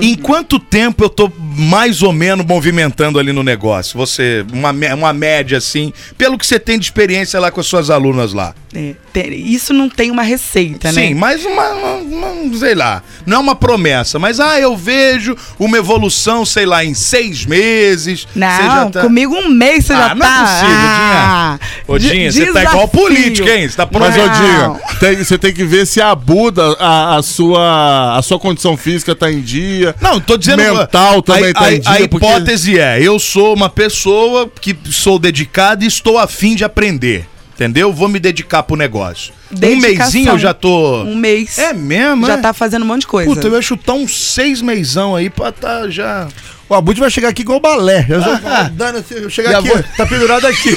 [0.00, 3.98] Em quanto tempo eu tô mais ou menos movimentando ali no negócio?
[3.98, 7.90] Você, uma, uma média assim, pelo que você tem de experiência lá com as suas
[7.90, 8.54] alunas lá.
[8.74, 8.94] É,
[9.28, 11.08] isso não tem uma receita, né?
[11.08, 11.94] Sim, mas uma, uma-
[12.32, 16.84] uma- sei lá, não é uma promessa, mas ah, eu vejo uma evolução, sei lá,
[16.84, 18.26] em seis meses.
[18.32, 20.40] você já Não, tá- comigo um mês você Ah, já não é tá.
[20.44, 21.60] possível, Dinha.
[21.88, 23.68] Ô, de- Dinha, você tá igual política, hein?
[23.68, 24.20] Você tá Mas, pronto.
[24.20, 24.40] ô Não.
[24.74, 28.76] Dinha, tem- você tem que ver se a Buda, a, a sua, a sua condição
[28.76, 29.57] física tá em dia.
[30.00, 30.62] Não, tô dizendo.
[30.62, 34.50] Mental também a, tá a, em dia, a porque- hipótese é: eu sou uma pessoa
[34.60, 37.26] que sou dedicada e estou afim de aprender.
[37.54, 37.92] Entendeu?
[37.92, 39.32] Vou me dedicar pro negócio.
[39.50, 39.98] Um Dedicação.
[39.98, 41.02] mêsinho eu já tô.
[41.02, 41.58] Um mês.
[41.58, 42.36] É mesmo, Já é?
[42.36, 43.28] tá fazendo um monte de coisa.
[43.34, 46.28] Puta, eu ia chutar uns seis meizão aí pra tá já.
[46.68, 48.04] O Abud vai chegar aqui igual balé.
[48.08, 50.76] Eu já dando assim, eu chegar aqui, vou- tá pendurado aqui.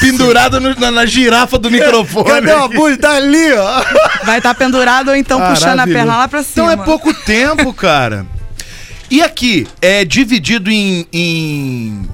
[0.00, 2.24] Pendurado no- na, na girafa do microfone.
[2.26, 2.96] Cadê o Abud?
[2.96, 3.84] Tá ali, ó.
[4.24, 6.72] Vai estar pendurado ou então puxando a perna lá pra Então cima.
[6.82, 8.24] é pouco tempo, cara.
[9.10, 12.08] E aqui, é dividido em, em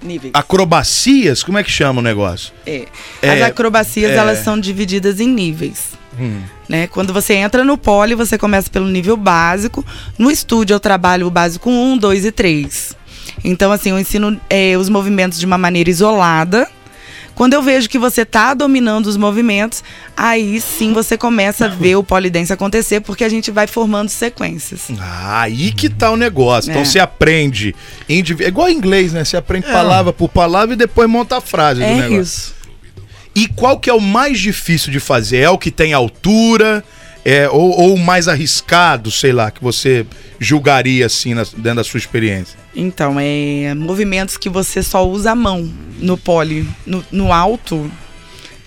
[0.00, 0.32] Níveis.
[0.32, 1.42] acrobacias?
[1.42, 2.52] Como é que chama o negócio?
[2.64, 2.84] É.
[3.20, 4.14] É, As acrobacias, é.
[4.14, 5.98] elas são divididas em níveis.
[6.18, 6.40] Hum.
[6.68, 6.86] Né?
[6.86, 9.84] Quando você entra no pole, você começa pelo nível básico.
[10.18, 12.96] No estúdio, eu trabalho o básico 1, 2 e 3.
[13.44, 16.68] Então, assim, eu ensino é, os movimentos de uma maneira isolada.
[17.34, 19.84] Quando eu vejo que você tá dominando os movimentos,
[20.16, 24.88] aí sim você começa a ver o polidense acontecer, porque a gente vai formando sequências.
[24.98, 26.68] Ah, aí que tá o negócio.
[26.70, 26.84] Então É.
[26.84, 27.76] você aprende.
[28.08, 29.24] indivi- É igual inglês, né?
[29.24, 32.20] Você aprende palavra por palavra e depois monta a frase do É negócio.
[32.22, 32.54] isso.
[33.38, 35.38] E qual que é o mais difícil de fazer?
[35.38, 36.82] É o que tem altura?
[37.24, 40.06] É, ou, ou o mais arriscado, sei lá, que você
[40.40, 42.58] julgaria assim na- dentro da sua experiência?
[42.74, 46.66] Então, é movimentos que você só usa a mão no pole.
[46.86, 47.90] No, no alto,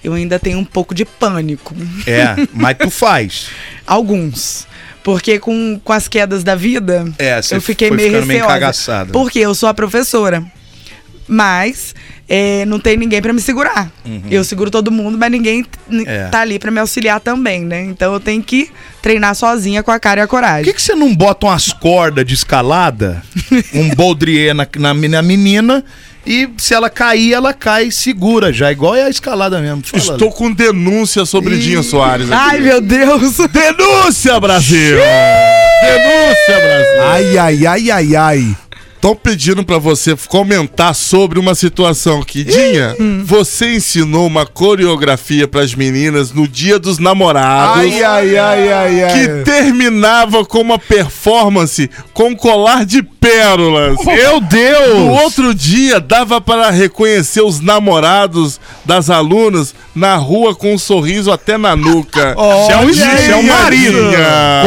[0.03, 1.75] eu ainda tenho um pouco de pânico.
[2.05, 3.47] É, mas tu faz.
[3.87, 4.67] Alguns.
[5.03, 8.45] Porque com, com as quedas da vida, É, eu fiquei foi meio meio receosa.
[8.45, 9.11] encagaçada.
[9.11, 10.43] Porque eu sou a professora.
[11.27, 11.95] Mas
[12.33, 13.91] é, não tem ninguém pra me segurar.
[14.29, 16.03] Eu seguro todo mundo, mas ninguém Uhum.
[16.07, 16.29] É.
[16.29, 17.83] tá ali pra me auxiliar também, né?
[17.83, 18.69] Então eu tenho que
[19.01, 20.63] treinar sozinha com a cara e a Por coragem.
[20.63, 23.21] que, que você não bota umas cordas de escalada,
[23.75, 25.83] um boldrier na, na, na menina,
[26.25, 29.81] e se ela cair, ela cai segura já, igual é a escalada mesmo.
[29.83, 32.41] Fala, Estou com denúncia sobre Dinho Soares aqui.
[32.41, 33.35] Ai, meu Deus!
[33.51, 34.97] Denúncia, Brasil!
[35.81, 37.01] Denúncia, Brasil!
[37.03, 38.55] Ai, ai, ai, ai, ai.
[39.01, 45.73] Estão pedindo pra você comentar sobre uma situação que, Dinha, você ensinou uma coreografia pras
[45.73, 47.81] meninas no dia dos namorados.
[47.81, 49.13] Ai, ai, ai, ai, ai.
[49.13, 53.97] Que terminava com uma performance com colar de pérolas.
[54.05, 54.97] Meu Deus!
[54.99, 61.31] No outro dia, dava para reconhecer os namorados das alunas na rua com um sorriso
[61.31, 62.35] até na nuca.
[62.61, 63.97] Isso é um, isso é um marido.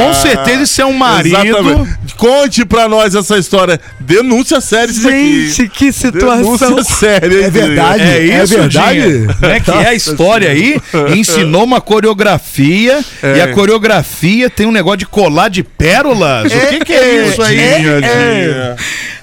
[0.02, 1.36] Com certeza isso é um marido.
[1.36, 2.14] Exatamente.
[2.16, 3.80] Conte pra nós essa história.
[4.28, 5.48] Denúncia séria isso daqui.
[5.50, 6.56] Gente, que situação!
[6.56, 7.38] Denúncia séria.
[7.38, 8.04] hein, É verdade?
[8.04, 8.14] Dinha?
[8.16, 9.00] É isso, É verdade?
[9.42, 10.80] É que é a história aí?
[11.16, 13.04] Ensinou uma coreografia
[13.36, 16.52] e a coreografia tem um negócio de colar de pérolas.
[16.52, 17.56] o que, que é isso aí?
[17.56, 18.76] Dinha.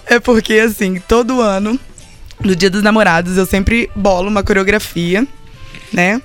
[0.06, 1.80] É porque, assim, todo ano,
[2.44, 5.26] no dia dos namorados, eu sempre bolo uma coreografia,
[5.94, 6.22] né?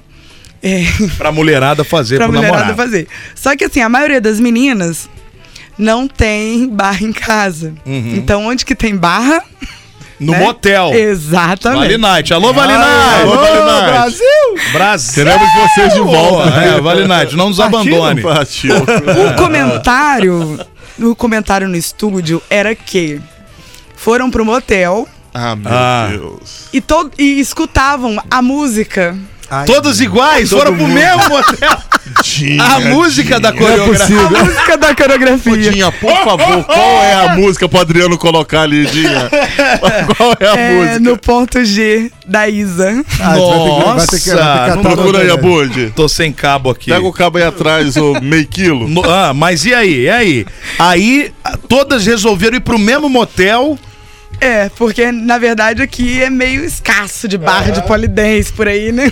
[0.62, 0.82] É,
[1.16, 2.76] Pra mulherada fazer pra pro mulherada namorado.
[2.82, 3.06] fazer.
[3.34, 5.08] Só que, assim, a maioria das meninas
[5.78, 7.74] não tem barra em casa.
[7.84, 8.14] Uhum.
[8.16, 9.42] Então, onde que tem barra?
[10.18, 10.38] No né?
[10.40, 10.92] motel.
[10.94, 11.80] Exatamente.
[11.80, 12.32] Vale Night.
[12.32, 13.20] Alô, Vale Night.
[13.22, 13.90] Alô, Vale Night.
[13.92, 14.72] Brasil.
[14.72, 15.14] Brasil.
[15.14, 16.48] Queremos vocês de volta.
[16.60, 17.36] É, Vale Night.
[17.36, 18.22] Não nos abandone.
[18.22, 18.76] Partiu.
[18.76, 20.58] O comentário,
[20.98, 23.20] o comentário no estúdio era que
[23.94, 26.08] foram pro motel Ah, meu Ah.
[26.10, 26.68] Deus.
[26.72, 29.14] e, to e escutavam a música.
[29.66, 30.50] Todos iguais?
[30.50, 30.94] Todo Foram pro mundo.
[30.94, 31.78] mesmo motel?
[32.22, 34.20] Dinha, A música da é coreografia.
[34.20, 35.70] A música da coreografia.
[35.72, 39.28] Dinha, por favor, qual é a música pro Adriano colocar ali, Dinha?
[40.16, 41.00] Qual é a É, música?
[41.00, 43.04] no ponto G da Isa.
[43.20, 45.92] Ah, que- que- que Nossa, catar Procura aí, no- Abud.
[45.94, 46.90] Tô sem cabo aqui.
[46.90, 48.88] Pega o cabo aí atrás, o meio quilo.
[48.88, 50.02] No- ah, mas e aí?
[50.04, 50.46] E aí?
[50.78, 51.32] Aí
[51.68, 53.78] todas resolveram ir pro mesmo motel.
[54.40, 59.10] É, porque na verdade aqui é meio escasso de barra de polidense por aí, né?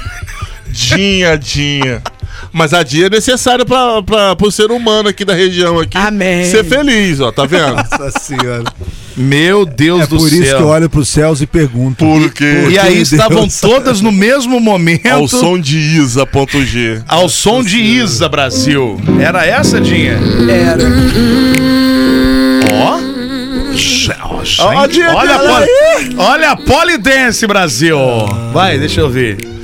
[0.69, 2.03] Dinha, Dinha.
[2.53, 5.97] Mas a Dinha é necessária pra, pra, pro ser humano aqui da região aqui.
[5.97, 6.45] Amém.
[6.45, 7.75] Ser feliz, ó, tá vendo?
[7.75, 8.65] Nossa senhora.
[9.17, 10.41] Meu Deus É do por céu.
[10.43, 12.05] isso que eu olho pros céus e pergunto.
[12.05, 13.13] Porque E aí Deus.
[13.13, 15.07] estavam todas no mesmo momento.
[15.07, 17.03] ao som de Isa.g.
[17.07, 19.01] ao som de Isa Brasil.
[19.21, 20.19] Era essa, Dinha?
[20.51, 20.83] Era.
[22.73, 23.14] Ó.
[25.15, 26.17] Olha, a poli...
[26.17, 27.99] olha a Polidense Brasil.
[28.53, 29.55] Vai, deixa eu ver.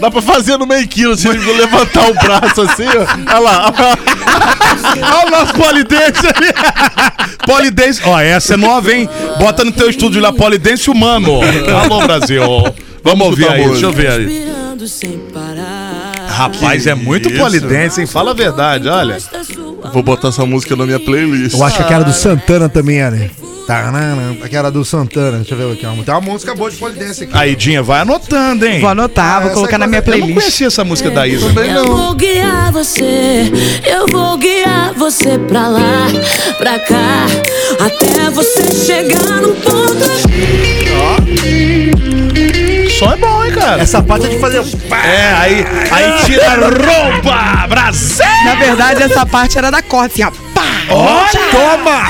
[0.00, 3.34] Dá pra fazer no meio quilo, se ele levantar o braço assim, ó.
[3.34, 3.72] Olha lá.
[4.96, 6.52] Olha o nosso polidense ali.
[7.46, 8.00] Polidense.
[8.04, 9.08] Ó, essa é nova, hein?
[9.38, 11.40] Bota no teu estúdio lá, Polidense Humano.
[11.82, 12.42] Alô, Brasil.
[13.02, 14.26] Vamos ouvir aí, deixa eu ver aí.
[14.26, 16.12] Respirando sem parar.
[16.28, 17.38] Rapaz, é muito isso?
[17.38, 18.06] polidense, hein?
[18.06, 19.16] Fala a verdade, olha.
[19.92, 21.54] Vou botar essa música na minha playlist.
[21.54, 23.30] Eu acho que aquela do Santana também era.
[23.66, 25.38] Tararara, Aquela do Santana.
[25.38, 25.86] Deixa eu ver aqui.
[25.86, 25.90] ó.
[26.04, 27.32] Tem uma música boa de polidense aqui.
[27.36, 28.80] Aí, Dinha, vai anotando, hein?
[28.80, 30.34] Vou anotar, vou essa colocar na minha Eu não playlist.
[30.38, 31.46] conhecia essa música da Isa.
[31.60, 33.50] Eu vou guiar você,
[33.84, 36.06] eu vou guiar você pra lá,
[36.58, 37.26] pra cá,
[37.84, 40.06] até você chegar no ponto.
[42.98, 43.82] Som é bom, hein, cara?
[43.82, 44.58] Essa parte é de fazer.
[44.90, 48.24] É, aí, aí tira a roupa, Brasil!
[48.44, 50.45] Na verdade, essa parte era da corda, assim, ó.
[50.88, 51.28] Pá!
[51.50, 52.08] Toma!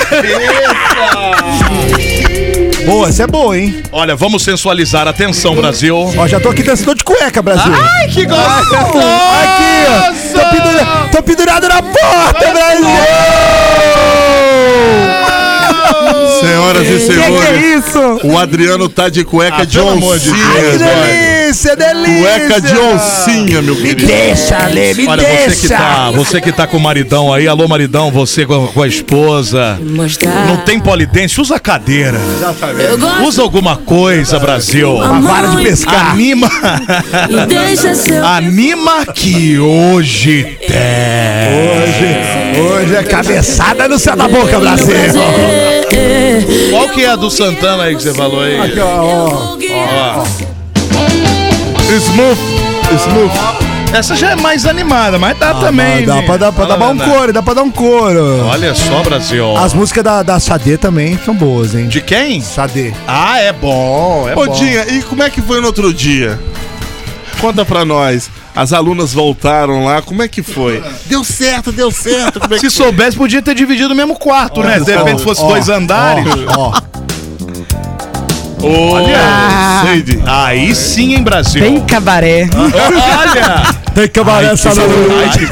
[2.85, 3.83] boa, essa é boa, hein?
[3.91, 5.09] Olha, vamos sensualizar.
[5.09, 5.97] Atenção, Brasil.
[6.17, 7.73] Ó, já tô aqui dançando de cueca, Brasil.
[7.73, 8.99] Ai, que gostoso!
[8.99, 10.41] Aqui, ó.
[10.41, 12.87] Tô, pendura- tô pendurado na porta, Brasil!
[16.47, 18.21] Senhoras e Que que é senhores, isso?
[18.25, 20.79] o Adriano tá de cueca Ah, de de oncinha, velho.
[20.79, 22.21] delícia, delícia!
[22.23, 24.07] Cueca de oncinha, meu Me querido.
[24.07, 25.51] deixa, Ale, me Olha, deixa!
[25.51, 28.83] você que tá, você que tá com o maridão aí, alô maridão, você com, com
[28.83, 29.79] a esposa.
[29.83, 30.47] Mostrar.
[30.47, 32.19] Não tem polidense, usa a cadeira.
[33.27, 34.95] Usa alguma coisa, Brasil.
[34.95, 36.13] Uma vara de pescar.
[36.13, 36.51] Anima.
[37.49, 38.25] deixa seu.
[38.25, 40.77] Anima que hoje tem.
[41.57, 44.95] Hoje, hoje é cabeçada no céu da boca, Brasil!
[46.70, 48.61] Qual que é a do Santana aí que você falou aí?
[48.61, 49.57] Aqui, ó, ó.
[49.75, 50.25] Ó.
[51.88, 52.40] Smooth,
[52.99, 53.66] smooth.
[53.92, 56.05] Essa já é mais animada, mas dá também.
[56.05, 56.22] dá né?
[56.22, 58.44] pra, dá pra dar um coro, dá pra dar um coro.
[58.46, 59.57] Olha só, Brasil.
[59.57, 61.88] As músicas da, da Sade também são boas, hein?
[61.88, 62.40] De quem?
[62.42, 62.92] Sade.
[63.07, 64.53] Ah, é bom, é Ô, bom.
[64.53, 66.38] Dinha, e como é que foi no outro dia?
[67.40, 68.29] Conta pra nós.
[68.57, 70.83] As alunas voltaram lá, como é que foi?
[71.05, 72.40] Deu certo, deu certo.
[72.40, 74.81] Como é que Se soubesse, podia ter dividido o mesmo quarto, né?
[74.81, 76.25] De repente fosse Ó, dois andares.
[78.62, 79.21] Olha.
[80.25, 81.61] Aí sim, hein, Brasil?
[81.61, 82.49] Bem cabaré.
[82.57, 83.86] Olha!
[83.97, 84.93] Tem cabaré essa noite.
[85.11, 85.47] Ai, que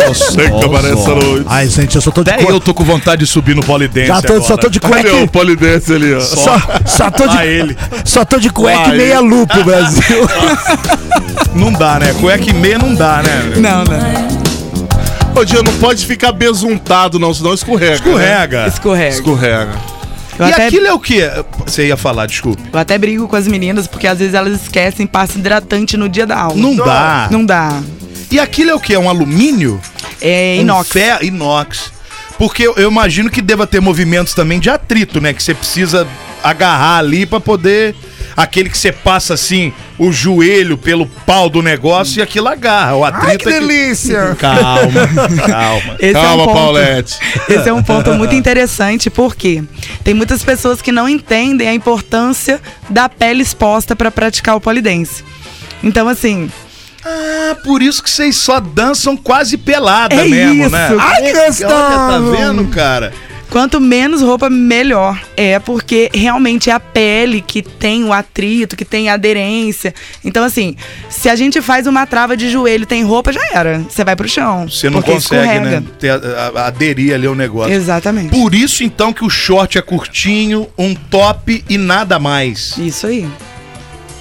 [0.58, 1.46] que aparece essa noite.
[1.48, 2.60] Ai, gente, eu só tô de Até eu cueca.
[2.60, 4.46] tô com vontade de subir no polidense Já tô, agora.
[4.48, 5.26] só tô de Olha o cueca.
[5.28, 6.20] polidense ali, ó.
[6.20, 7.74] Só, só tô de, ele.
[8.04, 10.28] só tô de cueca e meia lupo, Brasil.
[11.56, 12.12] Não dá, né?
[12.20, 13.52] Cueca e meia não dá, né?
[13.56, 15.40] Não, não.
[15.40, 17.92] Ô, Dinha, não pode ficar besuntado, não, senão escorrega.
[17.92, 17.94] né?
[17.96, 18.66] Escorrega.
[18.68, 19.08] Escorrega.
[19.14, 19.68] Escorrega.
[20.38, 21.30] Eu E até, aquilo é o quê?
[21.64, 22.60] Você ia falar, desculpe.
[22.72, 26.26] eu até brigo com as meninas, porque às vezes elas esquecem pasta hidratante no dia
[26.26, 26.56] da aula.
[26.56, 27.28] Não dá.
[27.30, 27.80] Não dá.
[28.34, 28.94] E aquilo é o quê?
[28.94, 29.80] É um alumínio?
[30.20, 30.88] É Um inox.
[30.88, 31.92] ferro, inox.
[32.36, 35.32] Porque eu, eu imagino que deva ter movimentos também de atrito, né?
[35.32, 36.04] Que você precisa
[36.42, 37.94] agarrar ali pra poder.
[38.36, 42.96] Aquele que você passa assim, o joelho pelo pau do negócio e aquilo agarra.
[42.96, 44.34] O atrito Ai, que é que- delícia.
[44.40, 45.06] Calma,
[45.46, 45.96] calma.
[46.00, 47.18] Esse é Calma, um ponto, Paulette.
[47.48, 49.62] Esse é um ponto muito interessante, porque
[50.02, 55.22] tem muitas pessoas que não entendem a importância da pele exposta para praticar o polidense.
[55.84, 56.50] Então, assim,
[57.04, 60.70] Ah, por isso que vocês só dançam quase pelada É mesmo, isso.
[60.70, 60.88] né?
[60.98, 63.12] Ai, que Olha, tá vendo, cara?
[63.50, 65.20] quanto menos roupa, melhor.
[65.36, 69.94] É porque realmente é a pele que tem o atrito, que tem a aderência.
[70.24, 70.74] Então, assim,
[71.08, 73.78] se a gente faz uma trava de joelho, tem roupa, já era.
[73.88, 74.68] Você vai pro chão.
[74.68, 75.80] Você não consegue, escorrega.
[75.80, 75.82] né?
[76.00, 77.72] Ter, a- a- aderir ali ao negócio.
[77.72, 78.30] Exatamente.
[78.30, 82.76] Por isso, então, que o short é curtinho, um top e nada mais.
[82.76, 83.28] Isso aí.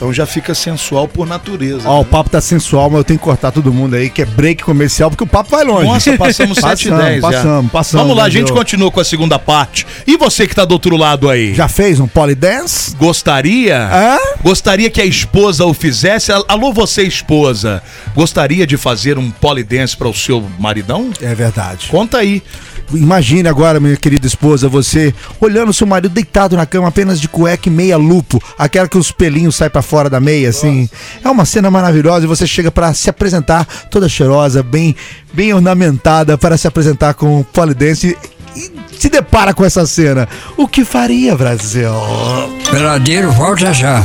[0.04, 1.88] Então já fica sensual por natureza.
[1.88, 4.26] Ó, o papo tá sensual, mas eu tenho que cortar todo mundo aí, que é
[4.26, 5.86] break comercial, porque o papo vai longe.
[5.86, 7.32] Nossa, passamos 7 e Passamos, 10 já.
[7.32, 9.88] passamos, passamos, Vamos lá, a gente continua com a segunda parte.
[10.06, 11.54] E você que tá do outro lado aí?
[11.54, 12.94] Já fez um polydance?
[12.98, 13.78] Gostaria?
[13.78, 14.18] Hã?
[14.44, 16.34] Gostaria que a esposa o fizesse?
[16.50, 17.82] Alô, você, esposa.
[18.14, 21.12] Gostaria de fazer um polidense para o seu maridão?
[21.22, 21.88] É verdade.
[21.88, 22.44] Conta aí.
[22.94, 27.70] Imagine agora, minha querida esposa, você olhando seu marido deitado na cama apenas de cueca
[27.70, 30.90] e meia lupo, aquela que os pelinhos saem pra fora da meia, assim.
[31.24, 34.96] É uma cena maravilhosa e você chega pra se apresentar toda cheirosa, bem,
[35.34, 38.18] bem ornamentada para se apresentar com o polidense
[38.56, 40.28] e se depara com essa cena.
[40.56, 41.92] O que faria, Brasil?
[42.70, 44.04] Peladeiro, volta já.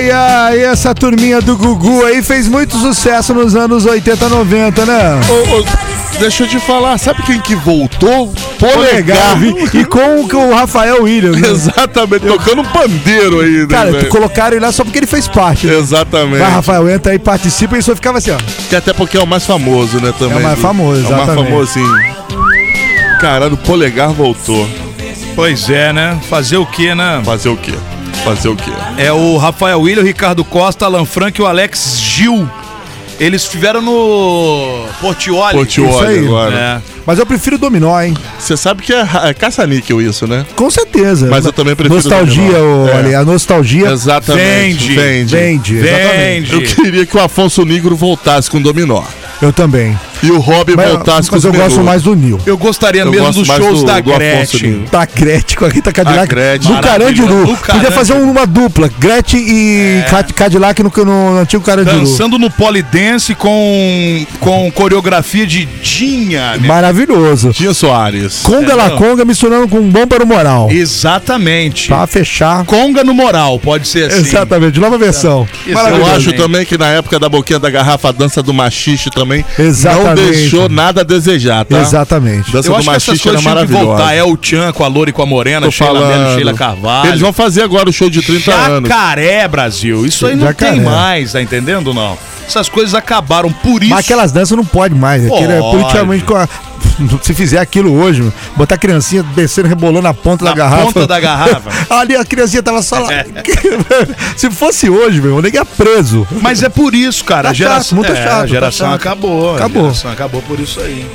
[0.00, 5.20] Ai, ai, essa turminha do Gugu aí fez muito sucesso nos anos 80, 90, né?
[5.28, 5.64] Ô, ô,
[6.18, 8.32] deixa eu te falar, sabe quem que voltou?
[8.58, 9.36] Polegar,
[9.74, 11.38] e com o- com o Rafael Williams.
[11.38, 11.48] né?
[11.50, 14.08] Exatamente, tocando um pandeiro aí, né, Cara, velho?
[14.08, 15.66] colocaram ele lá só porque ele fez parte.
[15.66, 15.76] né?
[15.76, 16.38] Exatamente.
[16.38, 18.38] Vai, Rafael, entra aí, participa e só ficava assim, ó.
[18.70, 20.38] Que até porque é o mais famoso, né, também.
[20.38, 21.50] É o mais famoso, É o mais exatamente.
[21.50, 21.84] famoso, sim.
[23.20, 24.66] Caralho, o polegar voltou.
[25.36, 26.18] Pois é, né?
[26.30, 27.20] Fazer o quê, né?
[27.22, 27.74] Fazer o quê?
[28.24, 28.70] Fazer o quê?
[28.98, 32.48] É o Rafael William, o Ricardo Costa, Alan Frank e o Alex Gil.
[33.18, 35.52] Eles estiveram no Portioli.
[35.54, 36.18] Portioli Isso aí.
[36.26, 36.54] agora.
[36.54, 36.80] É.
[37.04, 38.16] Mas eu prefiro dominó, hein?
[38.38, 40.46] Você sabe que é, é caça-níquel isso, né?
[40.56, 41.26] Com certeza.
[41.28, 42.84] Mas eu também prefiro Nostalgia, dominó.
[42.84, 43.14] ô, É.
[43.14, 44.94] A nostalgia Exatamente.
[44.94, 44.94] Vende.
[44.94, 45.36] Vende.
[45.36, 45.76] vende.
[45.78, 46.50] Exatamente.
[46.50, 46.54] Vende.
[46.54, 49.02] Eu queria que o Afonso Negro voltasse com dominó.
[49.42, 49.98] Eu também.
[50.22, 52.38] E o Rob Mas, voltasse com mas eu gosto mais do Nil.
[52.46, 54.84] Eu gostaria Eu mesmo gosto dos mais shows do- da do Gretchen.
[54.90, 56.22] Da Gretchen com a Rita Cadillac.
[56.22, 56.72] A Gretchen.
[56.74, 57.26] No Carandiru.
[57.28, 57.52] Maravilhoso.
[57.52, 58.30] No Podia fazer Carandiru.
[58.38, 58.90] uma dupla.
[58.98, 61.98] Gretchen e Cad- Cadillac no, no antigo Carandiru.
[62.00, 66.56] Dançando no polidense com, com coreografia de Dinha.
[66.56, 66.66] né?
[66.68, 67.52] Maravilhoso.
[67.52, 68.40] Tinha Soares.
[68.42, 68.90] Conga É, La.
[68.90, 70.68] Conga misturando com um bom para o moral.
[70.70, 71.88] Exatamente.
[71.88, 72.64] Pra fechar.
[72.64, 74.20] Conga no moral, pode ser assim.
[74.20, 75.46] Exatamente, nova versão.
[75.66, 79.44] Eu acho também que na época da boquinha da garrafa, a dança do machixe também
[79.58, 80.09] não Exatamente.
[80.14, 81.80] Deixou nada a desejar, tá?
[81.80, 82.50] Exatamente.
[82.52, 84.14] Dança Eu do acho que essas coisas tinham que voltar.
[84.14, 86.34] É o Tchan com a Loura e com a Morena, Tô Sheila Mello.
[86.34, 87.08] Sheila Carvalho.
[87.10, 88.88] Eles vão fazer agora o show de 30 anos.
[88.88, 90.06] Jacaré, Brasil.
[90.06, 90.72] Isso aí não Jacaré.
[90.72, 92.16] tem mais, tá entendendo não?
[92.46, 93.90] Essas coisas acabaram por isso.
[93.94, 95.24] Mas aquelas danças não pode mais.
[95.24, 95.78] Aquilo é Pode.
[95.78, 96.24] politicamente.
[97.22, 100.84] Se fizer aquilo hoje, botar a criancinha descendo, rebolando a ponta Na da garrafa.
[100.84, 101.70] ponta da garrafa.
[101.94, 103.08] Ali a criancinha tava só lá.
[104.36, 106.26] Se fosse hoje, meu, nem ia preso.
[106.40, 107.44] Mas é por isso, cara.
[107.44, 109.00] Tá a geração, chato, muito é, chato, A geração tá chato.
[109.00, 109.56] acabou.
[109.56, 109.82] Acabou.
[109.82, 111.06] A geração acabou por isso aí.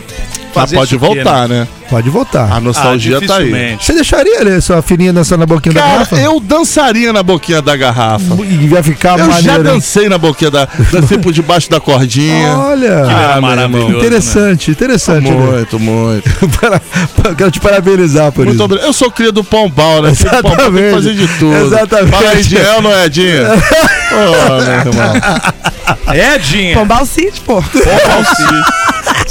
[0.55, 1.59] Mas Fazer pode voltar, né?
[1.61, 1.67] né?
[1.89, 2.51] Pode voltar.
[2.51, 3.77] A nostalgia Ah, tá aí.
[3.79, 6.15] Você deixaria ali sua filhinha dançando na boquinha da Cara, garrafa?
[6.17, 8.23] eu dançaria na boquinha da garrafa.
[8.43, 9.63] E ia ficar Eu já maneiro.
[9.63, 10.67] dancei na boquinha da.
[10.91, 12.55] Dancei por debaixo da cordinha.
[12.57, 13.99] Olha, Ah, meu maravilhoso, irmão.
[13.99, 15.29] interessante, interessante.
[15.29, 15.31] né?
[15.35, 16.29] Muito, muito.
[16.59, 16.79] Para-
[17.15, 18.63] para- Quero te parabenizar por Muito isso.
[18.63, 18.87] obrigado.
[18.87, 20.11] Eu sou cria do Pombal, né?
[20.11, 20.93] Do Pombal tem que Exatamente.
[20.93, 21.55] fazer de tudo.
[21.65, 22.11] Exatamente.
[22.11, 23.41] Fala aí, Dinha, é ou não é, Dinha?
[24.11, 25.13] Ô, meu irmão.
[26.07, 26.75] É, Dinha.
[26.77, 27.61] Pombal City, pô.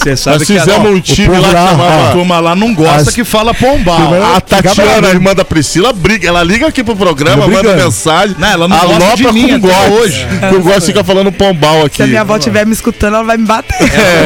[0.05, 2.13] Você sabe Nós que fizemos um time lá que lá, a chamava.
[2.13, 3.97] turma lá não gosta As- que fala pombal.
[4.23, 6.29] A Fica Tatiana, a irmã da Priscila, briga.
[6.29, 8.37] Ela liga aqui pro programa, Fica manda mensagem.
[8.39, 9.93] Não, ela não gosta de mim até gosto.
[9.93, 10.27] hoje.
[10.51, 11.97] Com gosto fica falando pombal aqui.
[11.97, 13.75] Se a minha avó estiver me escutando, ela vai me bater.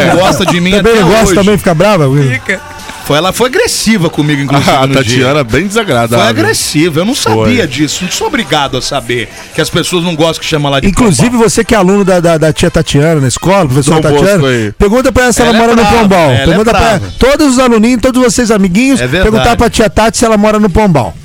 [0.09, 1.35] Não gosta de mim Também até gosta hoje.
[1.35, 2.05] também ficar brava?
[2.29, 2.61] Fica.
[3.09, 5.03] Foi, ela foi agressiva comigo, inclusive, a no dia.
[5.03, 6.19] Tatiana, bem desagradável.
[6.19, 7.67] Foi agressiva, eu não sabia Foi.
[7.67, 10.87] disso, não sou obrigado a saber que as pessoas não gostam que chama lá de
[10.89, 11.49] Inclusive, pombal.
[11.49, 15.11] você que é aluno da, da, da tia Tatiana na escola, professora Dom Tatiana, pergunta
[15.11, 16.21] pra ela se ela, Ela é mora no brava, Pombal.
[16.31, 17.13] ela é Pergunta pra brava.
[17.19, 20.69] todos os aluninhos, todos vocês amiguinhos, É perguntar pra tia Tati se ela mora no
[20.69, 21.17] Pombal.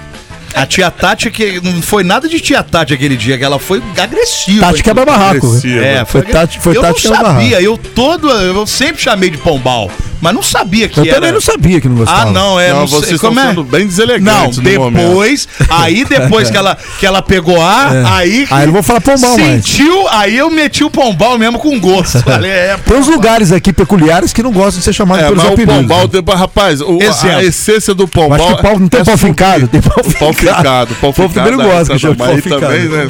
[0.55, 3.83] A tia Tati, que não foi nada de tia Tati aquele dia, que ela foi
[3.97, 4.67] agressiva.
[4.67, 5.47] Tati quebra barraco.
[5.65, 9.91] É, Foi Tati- foi eu Tati não sabia, eu todo, eu sempre chamei de pombal,
[10.23, 11.15] mas não sabia que Eu era.
[11.15, 12.29] também não sabia que não gostava.
[12.29, 13.47] Ah, não, é, Não, não, vocês sei estão é.
[13.49, 15.07] sendo bem Não, deselegantes no momento.
[15.07, 18.83] depois, aí depois que ela, que ela pegou ar, aí que Aí eu não vou
[18.83, 19.65] falar pombal mais.
[19.65, 22.19] sentiu, aí eu meti o pombal mesmo com gosto.
[22.23, 25.43] Falei, é, Tem uns lugares aqui peculiares que não gostam de ser chamados É, pelos
[25.43, 25.75] mas o apelidos.
[25.81, 26.99] pombal, tem, rapaz, o-
[27.37, 28.47] a essência do Eu pombal.
[28.47, 30.57] acho que pau, não tem é pau fincado, tem pau Pau fincado.
[30.57, 31.45] ficado, pau O povo ficado.
[31.49, 32.61] também não gosta que chama de pau aí fincado.
[32.61, 33.09] também, né?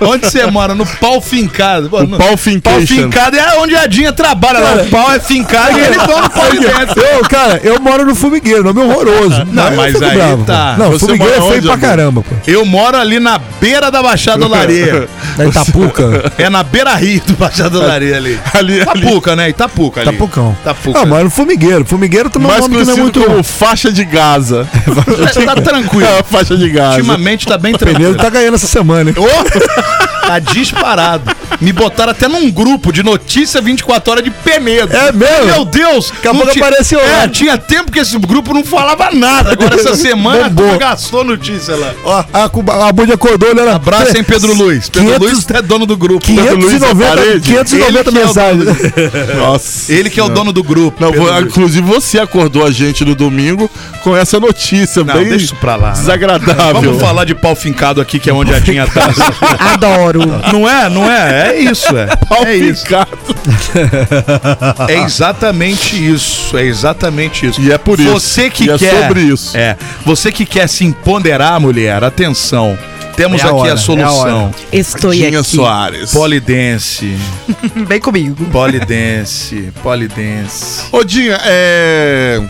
[0.00, 0.74] Onde você mora?
[0.74, 1.88] No pau fincado.
[1.88, 2.86] Pô, no- pau Pau fincado.
[2.86, 4.58] fincado é onde a Dinha trabalha.
[4.60, 4.82] Lá.
[4.82, 7.00] O pau é fincado e ele toma o pau de dentro.
[7.00, 9.44] Eu, cara, eu moro no formigueiro, nome horroroso.
[9.50, 10.74] Não, mas fico aí bravo, tá.
[10.76, 10.82] pô.
[10.84, 11.80] Não, Você formigueiro é feio onde, pra amor?
[11.88, 12.34] caramba, pô.
[12.46, 15.08] Eu moro ali na beira da Baixada da Lareia.
[15.36, 16.32] Da Itapuca.
[16.40, 18.38] É na beira rio do Baixada da Lareia ali.
[18.54, 19.00] Ali, ali.
[19.02, 19.48] Itapuca, né?
[19.50, 20.10] Itapuca ali.
[20.12, 20.56] Tapucão.
[20.60, 21.00] Itapuca.
[21.00, 21.84] Ah, mas no formigueiro.
[21.84, 23.20] Formigueiro também é um nome que não é muito...
[23.22, 24.66] como faixa de Gaza.
[25.44, 26.04] tá tranquilo.
[26.06, 26.96] É faixa de Gaza.
[26.96, 28.00] Ultimamente tá bem O tranquilo.
[28.12, 29.12] Penedo tá ganhando essa semana?
[29.16, 29.24] Ô,
[30.30, 31.30] tá disparado.
[31.60, 34.94] Me botaram até num grupo de notícia 24 horas de Penedo.
[34.96, 35.46] É mesmo?
[35.46, 36.10] Meu Deus!
[36.10, 37.28] Daqui a pouco apareceu É, lá.
[37.28, 39.52] tinha tempo que esse grupo não falava nada.
[39.52, 40.64] Agora essa semana Bombou.
[40.70, 41.92] turma gastou notícia lá.
[42.04, 43.68] Ó, a, a Bud acordou olhando...
[43.70, 44.88] Abraço, hein, Pedro Luiz.
[44.88, 46.24] Pedro 500 Luiz é dono do grupo.
[46.24, 47.40] 590, Parede?
[47.40, 49.36] 590 Ele que é o mensagens.
[49.36, 49.92] Nossa.
[49.92, 50.96] Ele que é o dono do grupo.
[51.02, 51.46] Não, Pedro vou- Luiz.
[51.50, 53.68] inclusive você acordou a gente no domingo
[54.02, 55.88] com essa notícia Não, bem deixa isso pra lá.
[55.88, 55.94] né?
[55.94, 56.80] desagradável.
[56.80, 59.10] Vamos falar de pau fincado aqui, que é onde a Dinha tá.
[59.72, 60.19] Adoro.
[60.52, 60.88] Não é?
[60.88, 61.48] Não é?
[61.50, 62.08] É isso, é.
[62.46, 62.84] É isso.
[64.88, 66.56] É exatamente isso.
[66.56, 67.60] É exatamente isso.
[67.60, 68.10] E é por isso.
[68.12, 69.02] Você que E é quer.
[69.02, 69.56] sobre isso.
[69.56, 69.76] É.
[70.04, 72.78] Você que quer se empoderar, mulher, atenção.
[73.16, 74.54] Temos É a aqui hora, a solução.
[74.72, 75.48] Estou Dinha aqui.
[75.48, 76.10] Soares.
[76.12, 77.18] Polidense.
[77.86, 78.44] Vem comigo.
[78.46, 79.70] Polidense.
[79.82, 80.84] Polidense.
[80.92, 82.40] Ô, Dinha, é.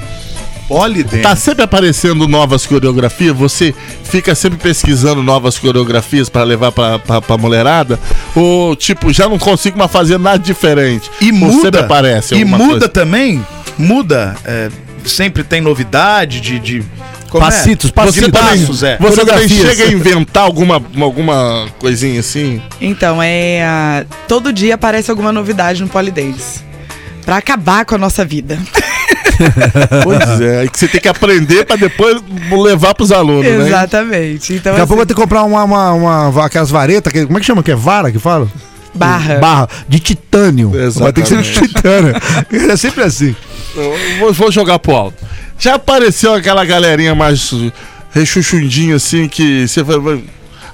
[0.71, 1.23] Polidense.
[1.23, 3.37] Tá sempre aparecendo novas coreografias?
[3.37, 7.99] Você fica sempre pesquisando novas coreografias pra levar pra, pra, pra mulherada?
[8.37, 11.11] Ou, tipo, já não consigo mais fazer nada diferente?
[11.21, 11.61] E Ou muda.
[11.62, 12.89] sempre aparece e muda coisa?
[12.89, 13.45] também.
[13.77, 14.37] Muda.
[14.45, 14.71] é,
[15.05, 16.59] sempre tem novidade de.
[16.61, 16.85] de
[17.29, 17.93] como Passitos, é?
[17.93, 18.27] passitos.
[18.27, 18.97] Você passos, é.
[18.99, 22.61] Você também chega a inventar alguma, alguma coisinha assim?
[22.81, 23.62] Então, é.
[23.64, 26.70] ah, Todo dia aparece alguma novidade no Polidense.
[27.31, 28.59] Pra acabar com a nossa vida.
[30.03, 32.20] Pois é, que você tem que aprender pra depois
[32.51, 33.68] levar pros alunos, né?
[33.68, 34.55] Exatamente.
[34.55, 37.24] Então, Daqui a assim, pouco vai ter que comprar uma, uma, uma- aquelas varetas, que-
[37.24, 37.62] como é que chama?
[37.62, 38.49] Que é vara que fala?
[38.93, 39.37] barra.
[39.39, 40.72] Barra, de titânio.
[40.97, 41.74] Vai ter que ser de Exatamente.
[41.74, 42.14] titânio.
[42.72, 43.35] É sempre assim.
[43.76, 45.24] Eu Vou, vou jogar pro alto.
[45.59, 47.53] Já apareceu aquela galerinha mais
[48.12, 49.99] rechuchundinha assim que você vai.
[50.01, 50.24] vai-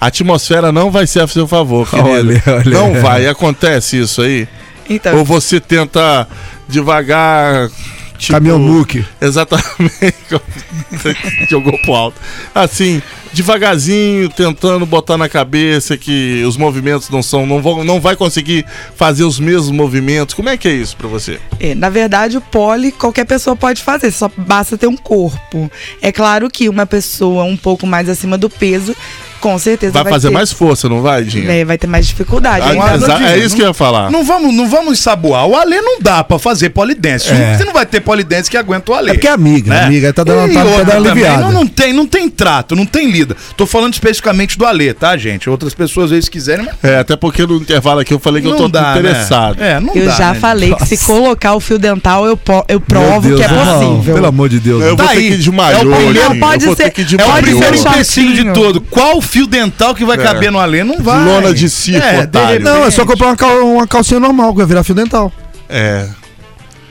[0.01, 2.09] A atmosfera não vai ser a seu favor, querido.
[2.09, 2.65] Olha, olha.
[2.71, 3.27] Não vai.
[3.29, 4.49] Acontece isso aí?
[4.89, 6.27] Então, Ou você tenta
[6.69, 7.71] devagar.
[8.19, 9.05] Tipo, Caminhão muque.
[9.21, 10.15] Exatamente.
[11.51, 12.19] Jogou pro alto.
[12.55, 17.45] Assim, devagarzinho, tentando botar na cabeça que os movimentos não são.
[17.47, 18.65] Não, vão, não vai conseguir
[18.95, 20.35] fazer os mesmos movimentos.
[20.35, 21.39] Como é que é isso pra você?
[21.61, 25.71] é, na verdade, o pole qualquer pessoa pode fazer, só basta ter um corpo.
[26.01, 28.97] É claro que uma pessoa um pouco mais acima do peso,
[29.41, 31.51] com certeza Vai, vai, fazer ter, mais força, não vai, Dinho?
[31.51, 32.65] é, vai ter mais dificuldade.
[32.67, 34.11] Ah, exa- é isso que eu ia falar.
[34.11, 35.47] Não vamos, não vamos ensaboar.
[35.47, 37.31] O Alê não dá pra fazer polidense.
[37.31, 37.57] É.
[37.57, 39.11] Você não vai ter polidense que aguenta o Alê.
[39.11, 39.85] É porque é amiga, né?
[39.85, 41.43] amiga, tá dando, E tá, tá dando aliviada.
[41.43, 43.37] não, não tem, não tem trato, não tem lida.
[43.57, 45.49] Tô falando especificamente do Alê, tá, gente?
[45.49, 48.49] Outras pessoas, às vezes, quiserem, mas É, até porque no intervalo aqui eu falei que
[48.49, 49.59] eu não tô dá, interessado.
[49.59, 49.73] Né?
[49.73, 50.41] É, não eu dá, já né?
[50.41, 53.79] falei que se colocar o fio dental, eu, po- eu provo Deus, que é não,
[53.95, 54.15] possível.
[54.15, 54.83] Pelo amor de Deus.
[54.83, 55.29] Eu Tá vou ter aí.
[55.29, 56.41] que ir de É o maiô, primeiro- Dinho.
[56.41, 58.81] pode eu vou ser- É o Pode primeiro empecilho de todo.
[58.81, 60.23] Qual fio dental que vai É.
[60.23, 60.83] caber no Alê?
[60.85, 61.25] Não vai.
[61.25, 62.61] Lona de circo, é, otário.
[62.65, 65.33] Não, é só comprar uma, cal- uma calcinha normal, que vai virar fio dental.
[65.69, 66.09] É.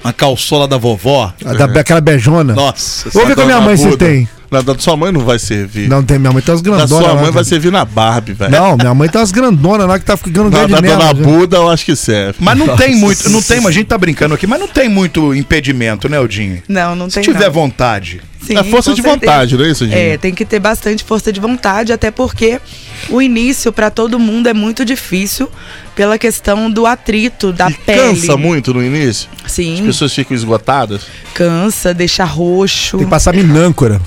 [0.04, 1.34] Uma calçola da vovó.
[1.44, 2.54] A da- Aquela beijona.
[2.54, 3.10] Nossa.
[3.10, 4.30] Vou ver com a minha mãe se tem.
[4.56, 5.90] Na da sua mãe não vai servir.
[5.90, 6.90] Não tem, minha mãe tem umas da grandonas.
[6.90, 7.44] sua lá, mãe vai cara.
[7.46, 8.52] servir na Barbie, velho.
[8.52, 10.82] Não, minha mãe tem umas grandonas lá que tá ficando Na grande da.
[10.82, 11.14] Dona já.
[11.14, 12.38] Buda eu acho que serve.
[12.40, 15.34] Mas não tem muito, não tem, a gente tá brincando aqui, mas não tem muito
[15.36, 16.62] impedimento, né, Odinho?
[16.68, 17.52] Não, não Se tem tiver não.
[17.52, 18.22] vontade.
[18.46, 19.16] Sim, é força de certeza.
[19.26, 19.98] vontade, não é isso, Dinho?
[19.98, 22.62] É, tem que ter bastante força de vontade, até porque
[23.10, 25.50] o início para todo mundo é muito difícil
[25.96, 28.00] pela questão do atrito da E pele.
[28.00, 29.28] cansa muito no início?
[29.44, 31.02] As Sim, pessoas ficam esgotadas?
[31.34, 32.98] cansa, deixa roxo.
[32.98, 34.00] Tem que passar minâncora.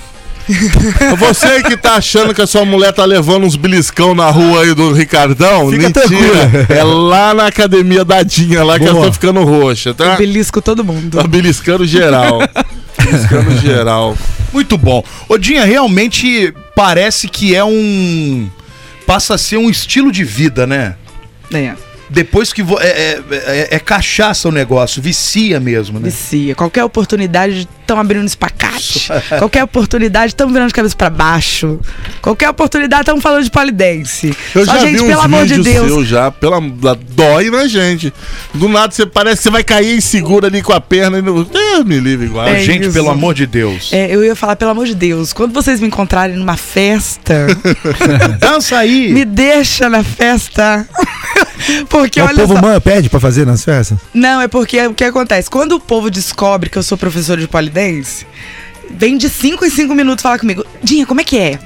[1.18, 4.74] Você que tá achando que a sua mulher tá levando uns beliscão na rua aí
[4.74, 6.66] do Ricardão, Fica mentira.
[6.68, 8.96] É lá na academia da Dinha, lá que Boa.
[8.96, 10.16] ela tá ficando roxa, tá?
[10.16, 11.16] Belisco todo mundo.
[11.18, 12.40] Tá beliscando geral.
[12.98, 14.16] beliscando geral.
[14.52, 15.02] Muito bom.
[15.28, 18.48] Odinha, realmente parece que é um.
[19.06, 20.94] Passa a ser um estilo de vida, né?
[21.52, 21.74] É,
[22.10, 22.62] Depois que.
[22.80, 26.08] É, é, é- é cachaça o negócio, vicia mesmo, né?
[26.08, 26.54] vicia.
[26.54, 29.08] Qualquer oportunidade estão abrindo espacate.
[29.38, 31.80] Qualquer oportunidade estão virando de cabeça para baixo.
[32.22, 34.34] Qualquer oportunidade estão falando de polidense.
[34.54, 35.86] Eu Só, já gente, vi uns pelo amor de Deus.
[35.86, 36.60] seus já, pela,
[37.10, 38.12] dói na gente.
[38.54, 41.42] Do nada você parece que você vai cair insegura ali com a perna e não.
[41.42, 42.46] Deus me livre igual.
[42.46, 42.92] É gente, isso.
[42.92, 43.92] pelo amor de Deus.
[43.92, 47.46] É, eu ia falar, pelo amor de Deus, quando vocês me encontrarem numa festa,
[48.38, 49.10] Dança aí.
[49.12, 50.86] me deixa na festa.
[51.88, 52.60] Porque o olha povo só.
[52.60, 53.98] man, pede pra fazer nas festas?
[54.12, 55.50] Não, é porque o que acontece?
[55.50, 58.26] Quando o povo descobre que eu sou professora de polidense,
[58.90, 60.64] vem de 5 em 5 minutos falar comigo.
[60.82, 61.58] Dinha, como é que é?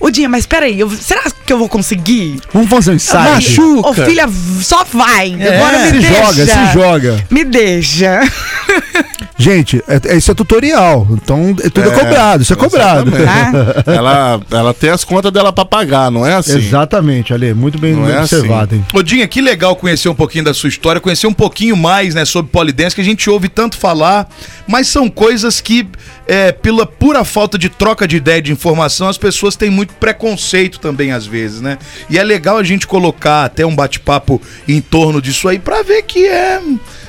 [0.00, 2.40] Ô, Dinha, mas peraí, eu, será que eu vou conseguir?
[2.52, 3.34] Vamos fazer um ensaio.
[3.34, 3.88] Machuca.
[3.88, 4.28] Ô, filha,
[4.60, 5.36] só vai.
[5.38, 6.24] É, Agora me se deixa.
[6.24, 7.26] joga, se joga.
[7.30, 8.20] Me deixa.
[9.36, 11.06] Gente, é, é- isso é tutorial.
[11.10, 13.10] Então, é tudo é, cobrado, isso é cobrado.
[13.14, 13.90] Exatamente.
[13.90, 16.56] ela, ela tem as contas dela pra pagar, não é assim?
[16.56, 18.86] Exatamente, Ale, muito bem Não é observado, hein?
[18.94, 22.50] Odinha, que legal conhecer um pouquinho da sua história, conhecer um pouquinho mais, né, sobre
[22.52, 24.28] polidense, que a gente ouve tanto falar,
[24.68, 25.86] mas são coisas que,
[26.28, 30.78] é, pela pura falta de troca de ideia, de informação, as pessoas têm muito preconceito
[30.78, 31.78] também, às vezes, né?
[32.08, 36.02] E é legal a gente colocar até um bate-papo em torno disso aí pra ver
[36.02, 36.60] que é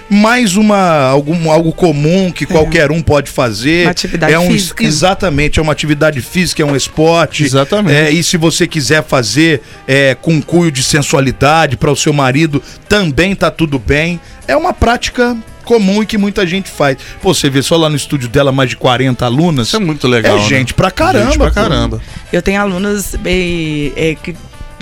[0.10, 3.86] mais uma algum, algo comum que qualquer um pode fazer.
[3.86, 4.84] Uma atividade é um, física.
[4.84, 7.44] Exatamente, é uma atividade física, é um esporte.
[7.44, 7.96] Exatamente.
[7.96, 12.62] É, e se você quiser fazer é, com cunho de sensualidade para o seu marido,
[12.88, 14.20] também tá tudo bem.
[14.48, 15.36] É uma prática
[15.66, 16.98] comum e que muita gente faz.
[17.22, 19.68] Pô, você vê só lá no estúdio dela mais de 40 alunas.
[19.68, 20.38] Isso é muito legal.
[20.38, 20.48] É né?
[20.48, 21.26] gente pra caramba.
[21.26, 21.54] Gente pra pô.
[21.54, 22.02] caramba.
[22.32, 24.36] Eu tenho alunas eh, eh, que-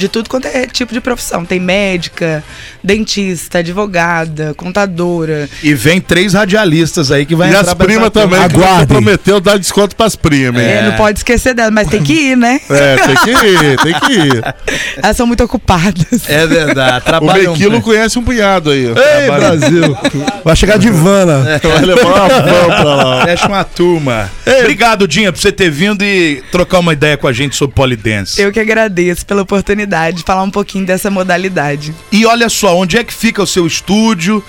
[0.03, 1.45] de tudo quanto é tipo de profissão.
[1.45, 2.43] Tem médica,
[2.83, 5.49] dentista, advogada, contadora.
[5.63, 8.87] E vem três radialistas aí que vai E entrar as pra primas também, que Aguardem.
[8.87, 10.61] prometeu dar desconto pras primas.
[10.61, 10.69] hein?
[10.69, 12.59] É, não pode esquecer dela, mas tem que ir, né?
[12.69, 14.55] É, tem que ir, tem que ir.
[15.01, 16.27] Elas são muito ocupadas.
[16.27, 17.53] É verdade, O trabalham.
[17.53, 18.85] Mequilo conhece um punhado aí.
[18.87, 19.97] Ei, Brasil!
[20.43, 21.59] Vai chegar de vana.
[21.63, 23.23] Vai levar uma van pra lá.
[23.25, 24.29] Fecha uma turma.
[24.59, 28.41] Obrigado, Dinha, por você ter vindo e trocar uma ideia com a gente sobre polidense.
[28.41, 31.93] Eu que agradeço pela oportunidade de falar um pouquinho dessa modalidade.
[32.11, 34.43] E olha só, onde é que fica o seu estúdio?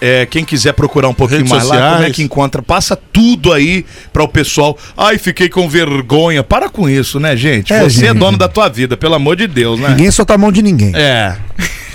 [0.00, 2.16] É, quem quiser procurar um pouquinho Redes mais lá, como é sociais.
[2.16, 2.60] que encontra?
[2.60, 4.76] Passa tudo aí para o pessoal.
[4.96, 6.42] Ai, fiquei com vergonha.
[6.42, 7.72] Para com isso, né, gente?
[7.72, 8.18] É, Você é gente.
[8.18, 9.88] dono da tua vida, pelo amor de Deus, né?
[9.90, 10.92] Ninguém solta a mão de ninguém.
[10.94, 11.36] É.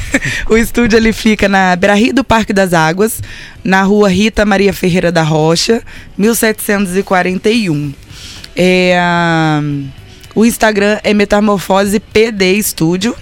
[0.50, 3.22] o estúdio ele fica na Beira-Rio do Parque das Águas,
[3.64, 5.84] na rua Rita Maria Ferreira da Rocha,
[6.18, 7.94] 1741.
[8.56, 9.62] É, ah,
[10.36, 13.16] o Instagram é Metamorfose PD Estúdio,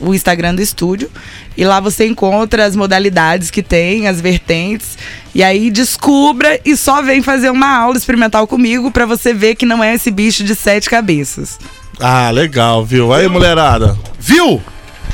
[0.00, 1.10] o Instagram do estúdio.
[1.56, 4.96] E lá você encontra as modalidades que tem, as vertentes.
[5.34, 9.66] E aí descubra e só vem fazer uma aula experimental comigo pra você ver que
[9.66, 11.58] não é esse bicho de sete cabeças.
[11.98, 13.12] Ah, legal, viu?
[13.12, 13.96] Aí, mulherada.
[14.18, 14.60] Viu?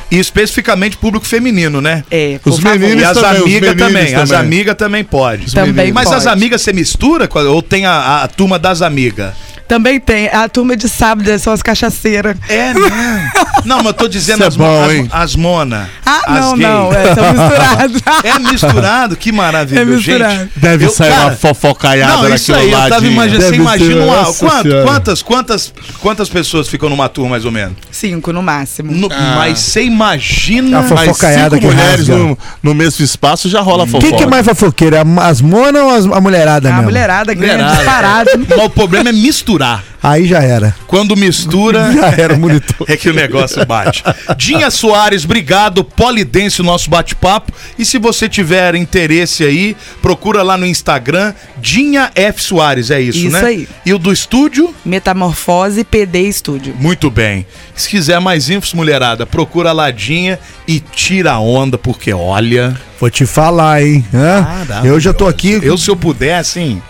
[0.08, 2.04] E especificamente público feminino, né?
[2.08, 4.46] É, Os meninos E as também, os amigas meninos também, as também.
[4.46, 5.52] amigas também pode.
[5.52, 6.16] Também Mas pode.
[6.18, 9.34] as amigas você mistura ou tem a, a turma das amigas?
[9.68, 10.28] Também tem.
[10.28, 12.36] A turma de sábado são as cachaceiras.
[12.48, 13.32] É, né?
[13.64, 15.08] Não, mas eu tô dizendo Isso é as, bom, as, hein?
[15.10, 15.90] as mona.
[16.04, 16.66] Ah, as não, gay.
[16.68, 16.92] não.
[16.92, 18.02] É, são misturados.
[18.22, 20.34] É misturado, que maravilha, É misturado.
[20.38, 20.52] gente.
[20.54, 23.42] Deve Eu- sair cara, uma fofocaiada Não, isso naquilo aí, eu lá tava imaginando.
[23.48, 24.24] Você imagina uma.
[24.34, 27.76] quanto- quantas, quantas, quantas pessoas ficam numa turma, mais ou menos?
[27.90, 28.92] Cinco no máximo.
[28.92, 29.34] No- Ah.
[29.36, 30.78] Mas você imagina.
[30.80, 34.06] A fofocaiada cinco que mulheres no, no mesmo espaço já rola fofoca.
[34.06, 35.02] Quem que é mais fofoqueira?
[35.22, 36.84] As monas ou as- a mulherada a mesmo?
[36.84, 37.76] mulherada ganha Mulherada.
[37.76, 38.30] disparado.
[38.48, 39.55] Mas o problema é misturar.
[40.02, 40.74] Aí já era.
[40.86, 41.92] Quando mistura.
[41.96, 42.86] Já era o monitor.
[42.88, 44.04] É que o negócio bate.
[44.36, 45.82] Dinha Soares, obrigado.
[45.82, 47.52] Polidense, o nosso bate-papo.
[47.78, 52.42] E se você tiver interesse aí, procura lá no Instagram, Dinha F.
[52.42, 53.40] Soares, é isso, Isso né?
[53.40, 53.68] aí.
[53.84, 54.74] E o do estúdio?
[54.84, 56.74] Metamorfose PD Estúdio.
[56.78, 57.46] Muito bem.
[57.74, 60.38] Se quiser mais infos, mulherada, procura a Ladinha
[60.68, 62.78] e tira a onda, porque olha.
[63.00, 64.04] Vou te falar, hein?
[64.14, 64.46] Hã?
[64.84, 65.58] Eu já tô aqui.
[65.62, 66.80] Eu, se eu puder, assim.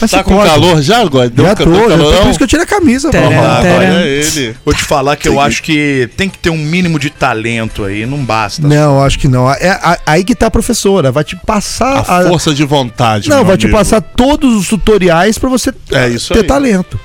[0.00, 0.50] Mas Tá com corta.
[0.50, 1.30] calor já, agora?
[1.30, 2.12] Deu Já tô, ca- já tô.
[2.22, 3.10] Por isso que eu tirei a camisa.
[3.10, 3.28] Tcharam.
[3.28, 3.76] Ah, tcharam.
[3.78, 4.56] olha ele.
[4.64, 8.04] Vou te falar que eu acho que tem que ter um mínimo de talento aí,
[8.04, 8.66] não basta.
[8.66, 9.50] Não, acho que não.
[9.50, 11.10] É a- aí que tá a professora.
[11.10, 12.00] Vai te passar.
[12.08, 13.28] A força de vontade.
[13.28, 13.78] Não, meu vai te amigo.
[13.78, 16.46] passar todos os tutoriais pra você É isso ter aí.
[16.46, 16.98] talento.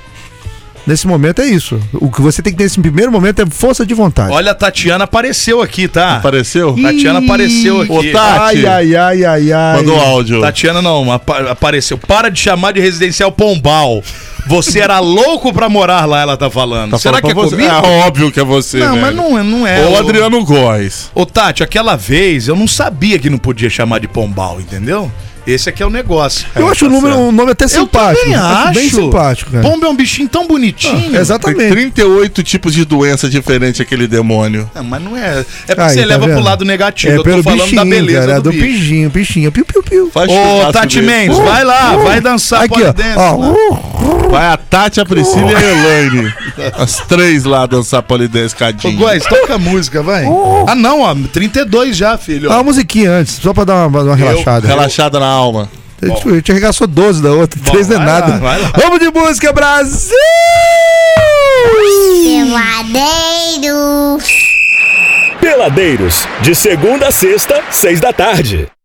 [0.86, 1.78] Nesse momento é isso.
[1.92, 4.32] O que você tem que ter nesse primeiro momento é força de vontade.
[4.32, 6.16] Olha, a Tatiana apareceu aqui, tá?
[6.16, 6.74] Apareceu?
[6.80, 7.92] Tatiana apareceu aqui.
[7.92, 8.66] Ô, Tati.
[8.66, 9.76] Ai, ai, ai, ai, ai.
[9.76, 10.40] Mandou áudio.
[10.40, 11.96] Tatiana não, apa- apareceu.
[11.96, 14.02] Para de chamar de residencial Pombal.
[14.48, 16.90] Você era louco pra morar lá, ela tá falando.
[16.90, 17.56] Tá Será falando que é você?
[17.56, 17.70] comigo?
[17.72, 19.16] É óbvio que é você, não, mas velho.
[19.16, 19.84] não, é- não é.
[19.86, 21.10] Ou Ô, o Adriano Góes.
[21.14, 25.12] Ô, Tati, aquela vez eu não sabia que não podia chamar de Pombal, entendeu?
[25.46, 26.46] Esse aqui é o negócio.
[26.54, 28.20] Eu acho o número, um nome até Eu simpático.
[28.24, 28.72] também acho.
[28.74, 29.62] Bem simpático, cara.
[29.68, 31.10] Pombo é um bichinho tão bonitinho.
[31.10, 31.68] Tem Exatamente.
[31.70, 34.70] 38 tipos de doença diferentes aquele demônio.
[34.74, 35.40] Não, mas não é.
[35.66, 36.44] É porque Aí, você tá leva pro vendo?
[36.44, 37.12] lado negativo.
[37.12, 38.64] É eu tô pelo falando da bichinho, beleza cara, do, do bicho.
[38.64, 40.10] bichinho, bichinho, piu, piu, piu.
[40.12, 41.02] Faz Ô, Tati.
[41.02, 43.36] Mendes, vai lá, vai dançar Aqui, ó.
[43.36, 43.56] lá.
[43.72, 44.28] ó.
[44.30, 46.32] Vai a Tati, a Priscila e a Elaine.
[46.78, 48.96] As três lá dançar polidense Ô, cadinho.
[48.98, 50.24] Góis, toca a música, vai.
[50.66, 52.48] Ah, não, ó, 32 já, filho.
[52.48, 54.66] Dá uma musiquinha antes, só pra dar uma, uma relaxada.
[54.66, 55.68] Relaxada na alma.
[56.00, 58.38] A gente, a gente arregaçou 12 da outra, 3 não é lá, nada.
[58.38, 58.72] vai lá.
[58.76, 60.16] Vamos de música, Brasil!
[65.40, 68.68] Peladeiros, de segunda a sexta, seis da tarde.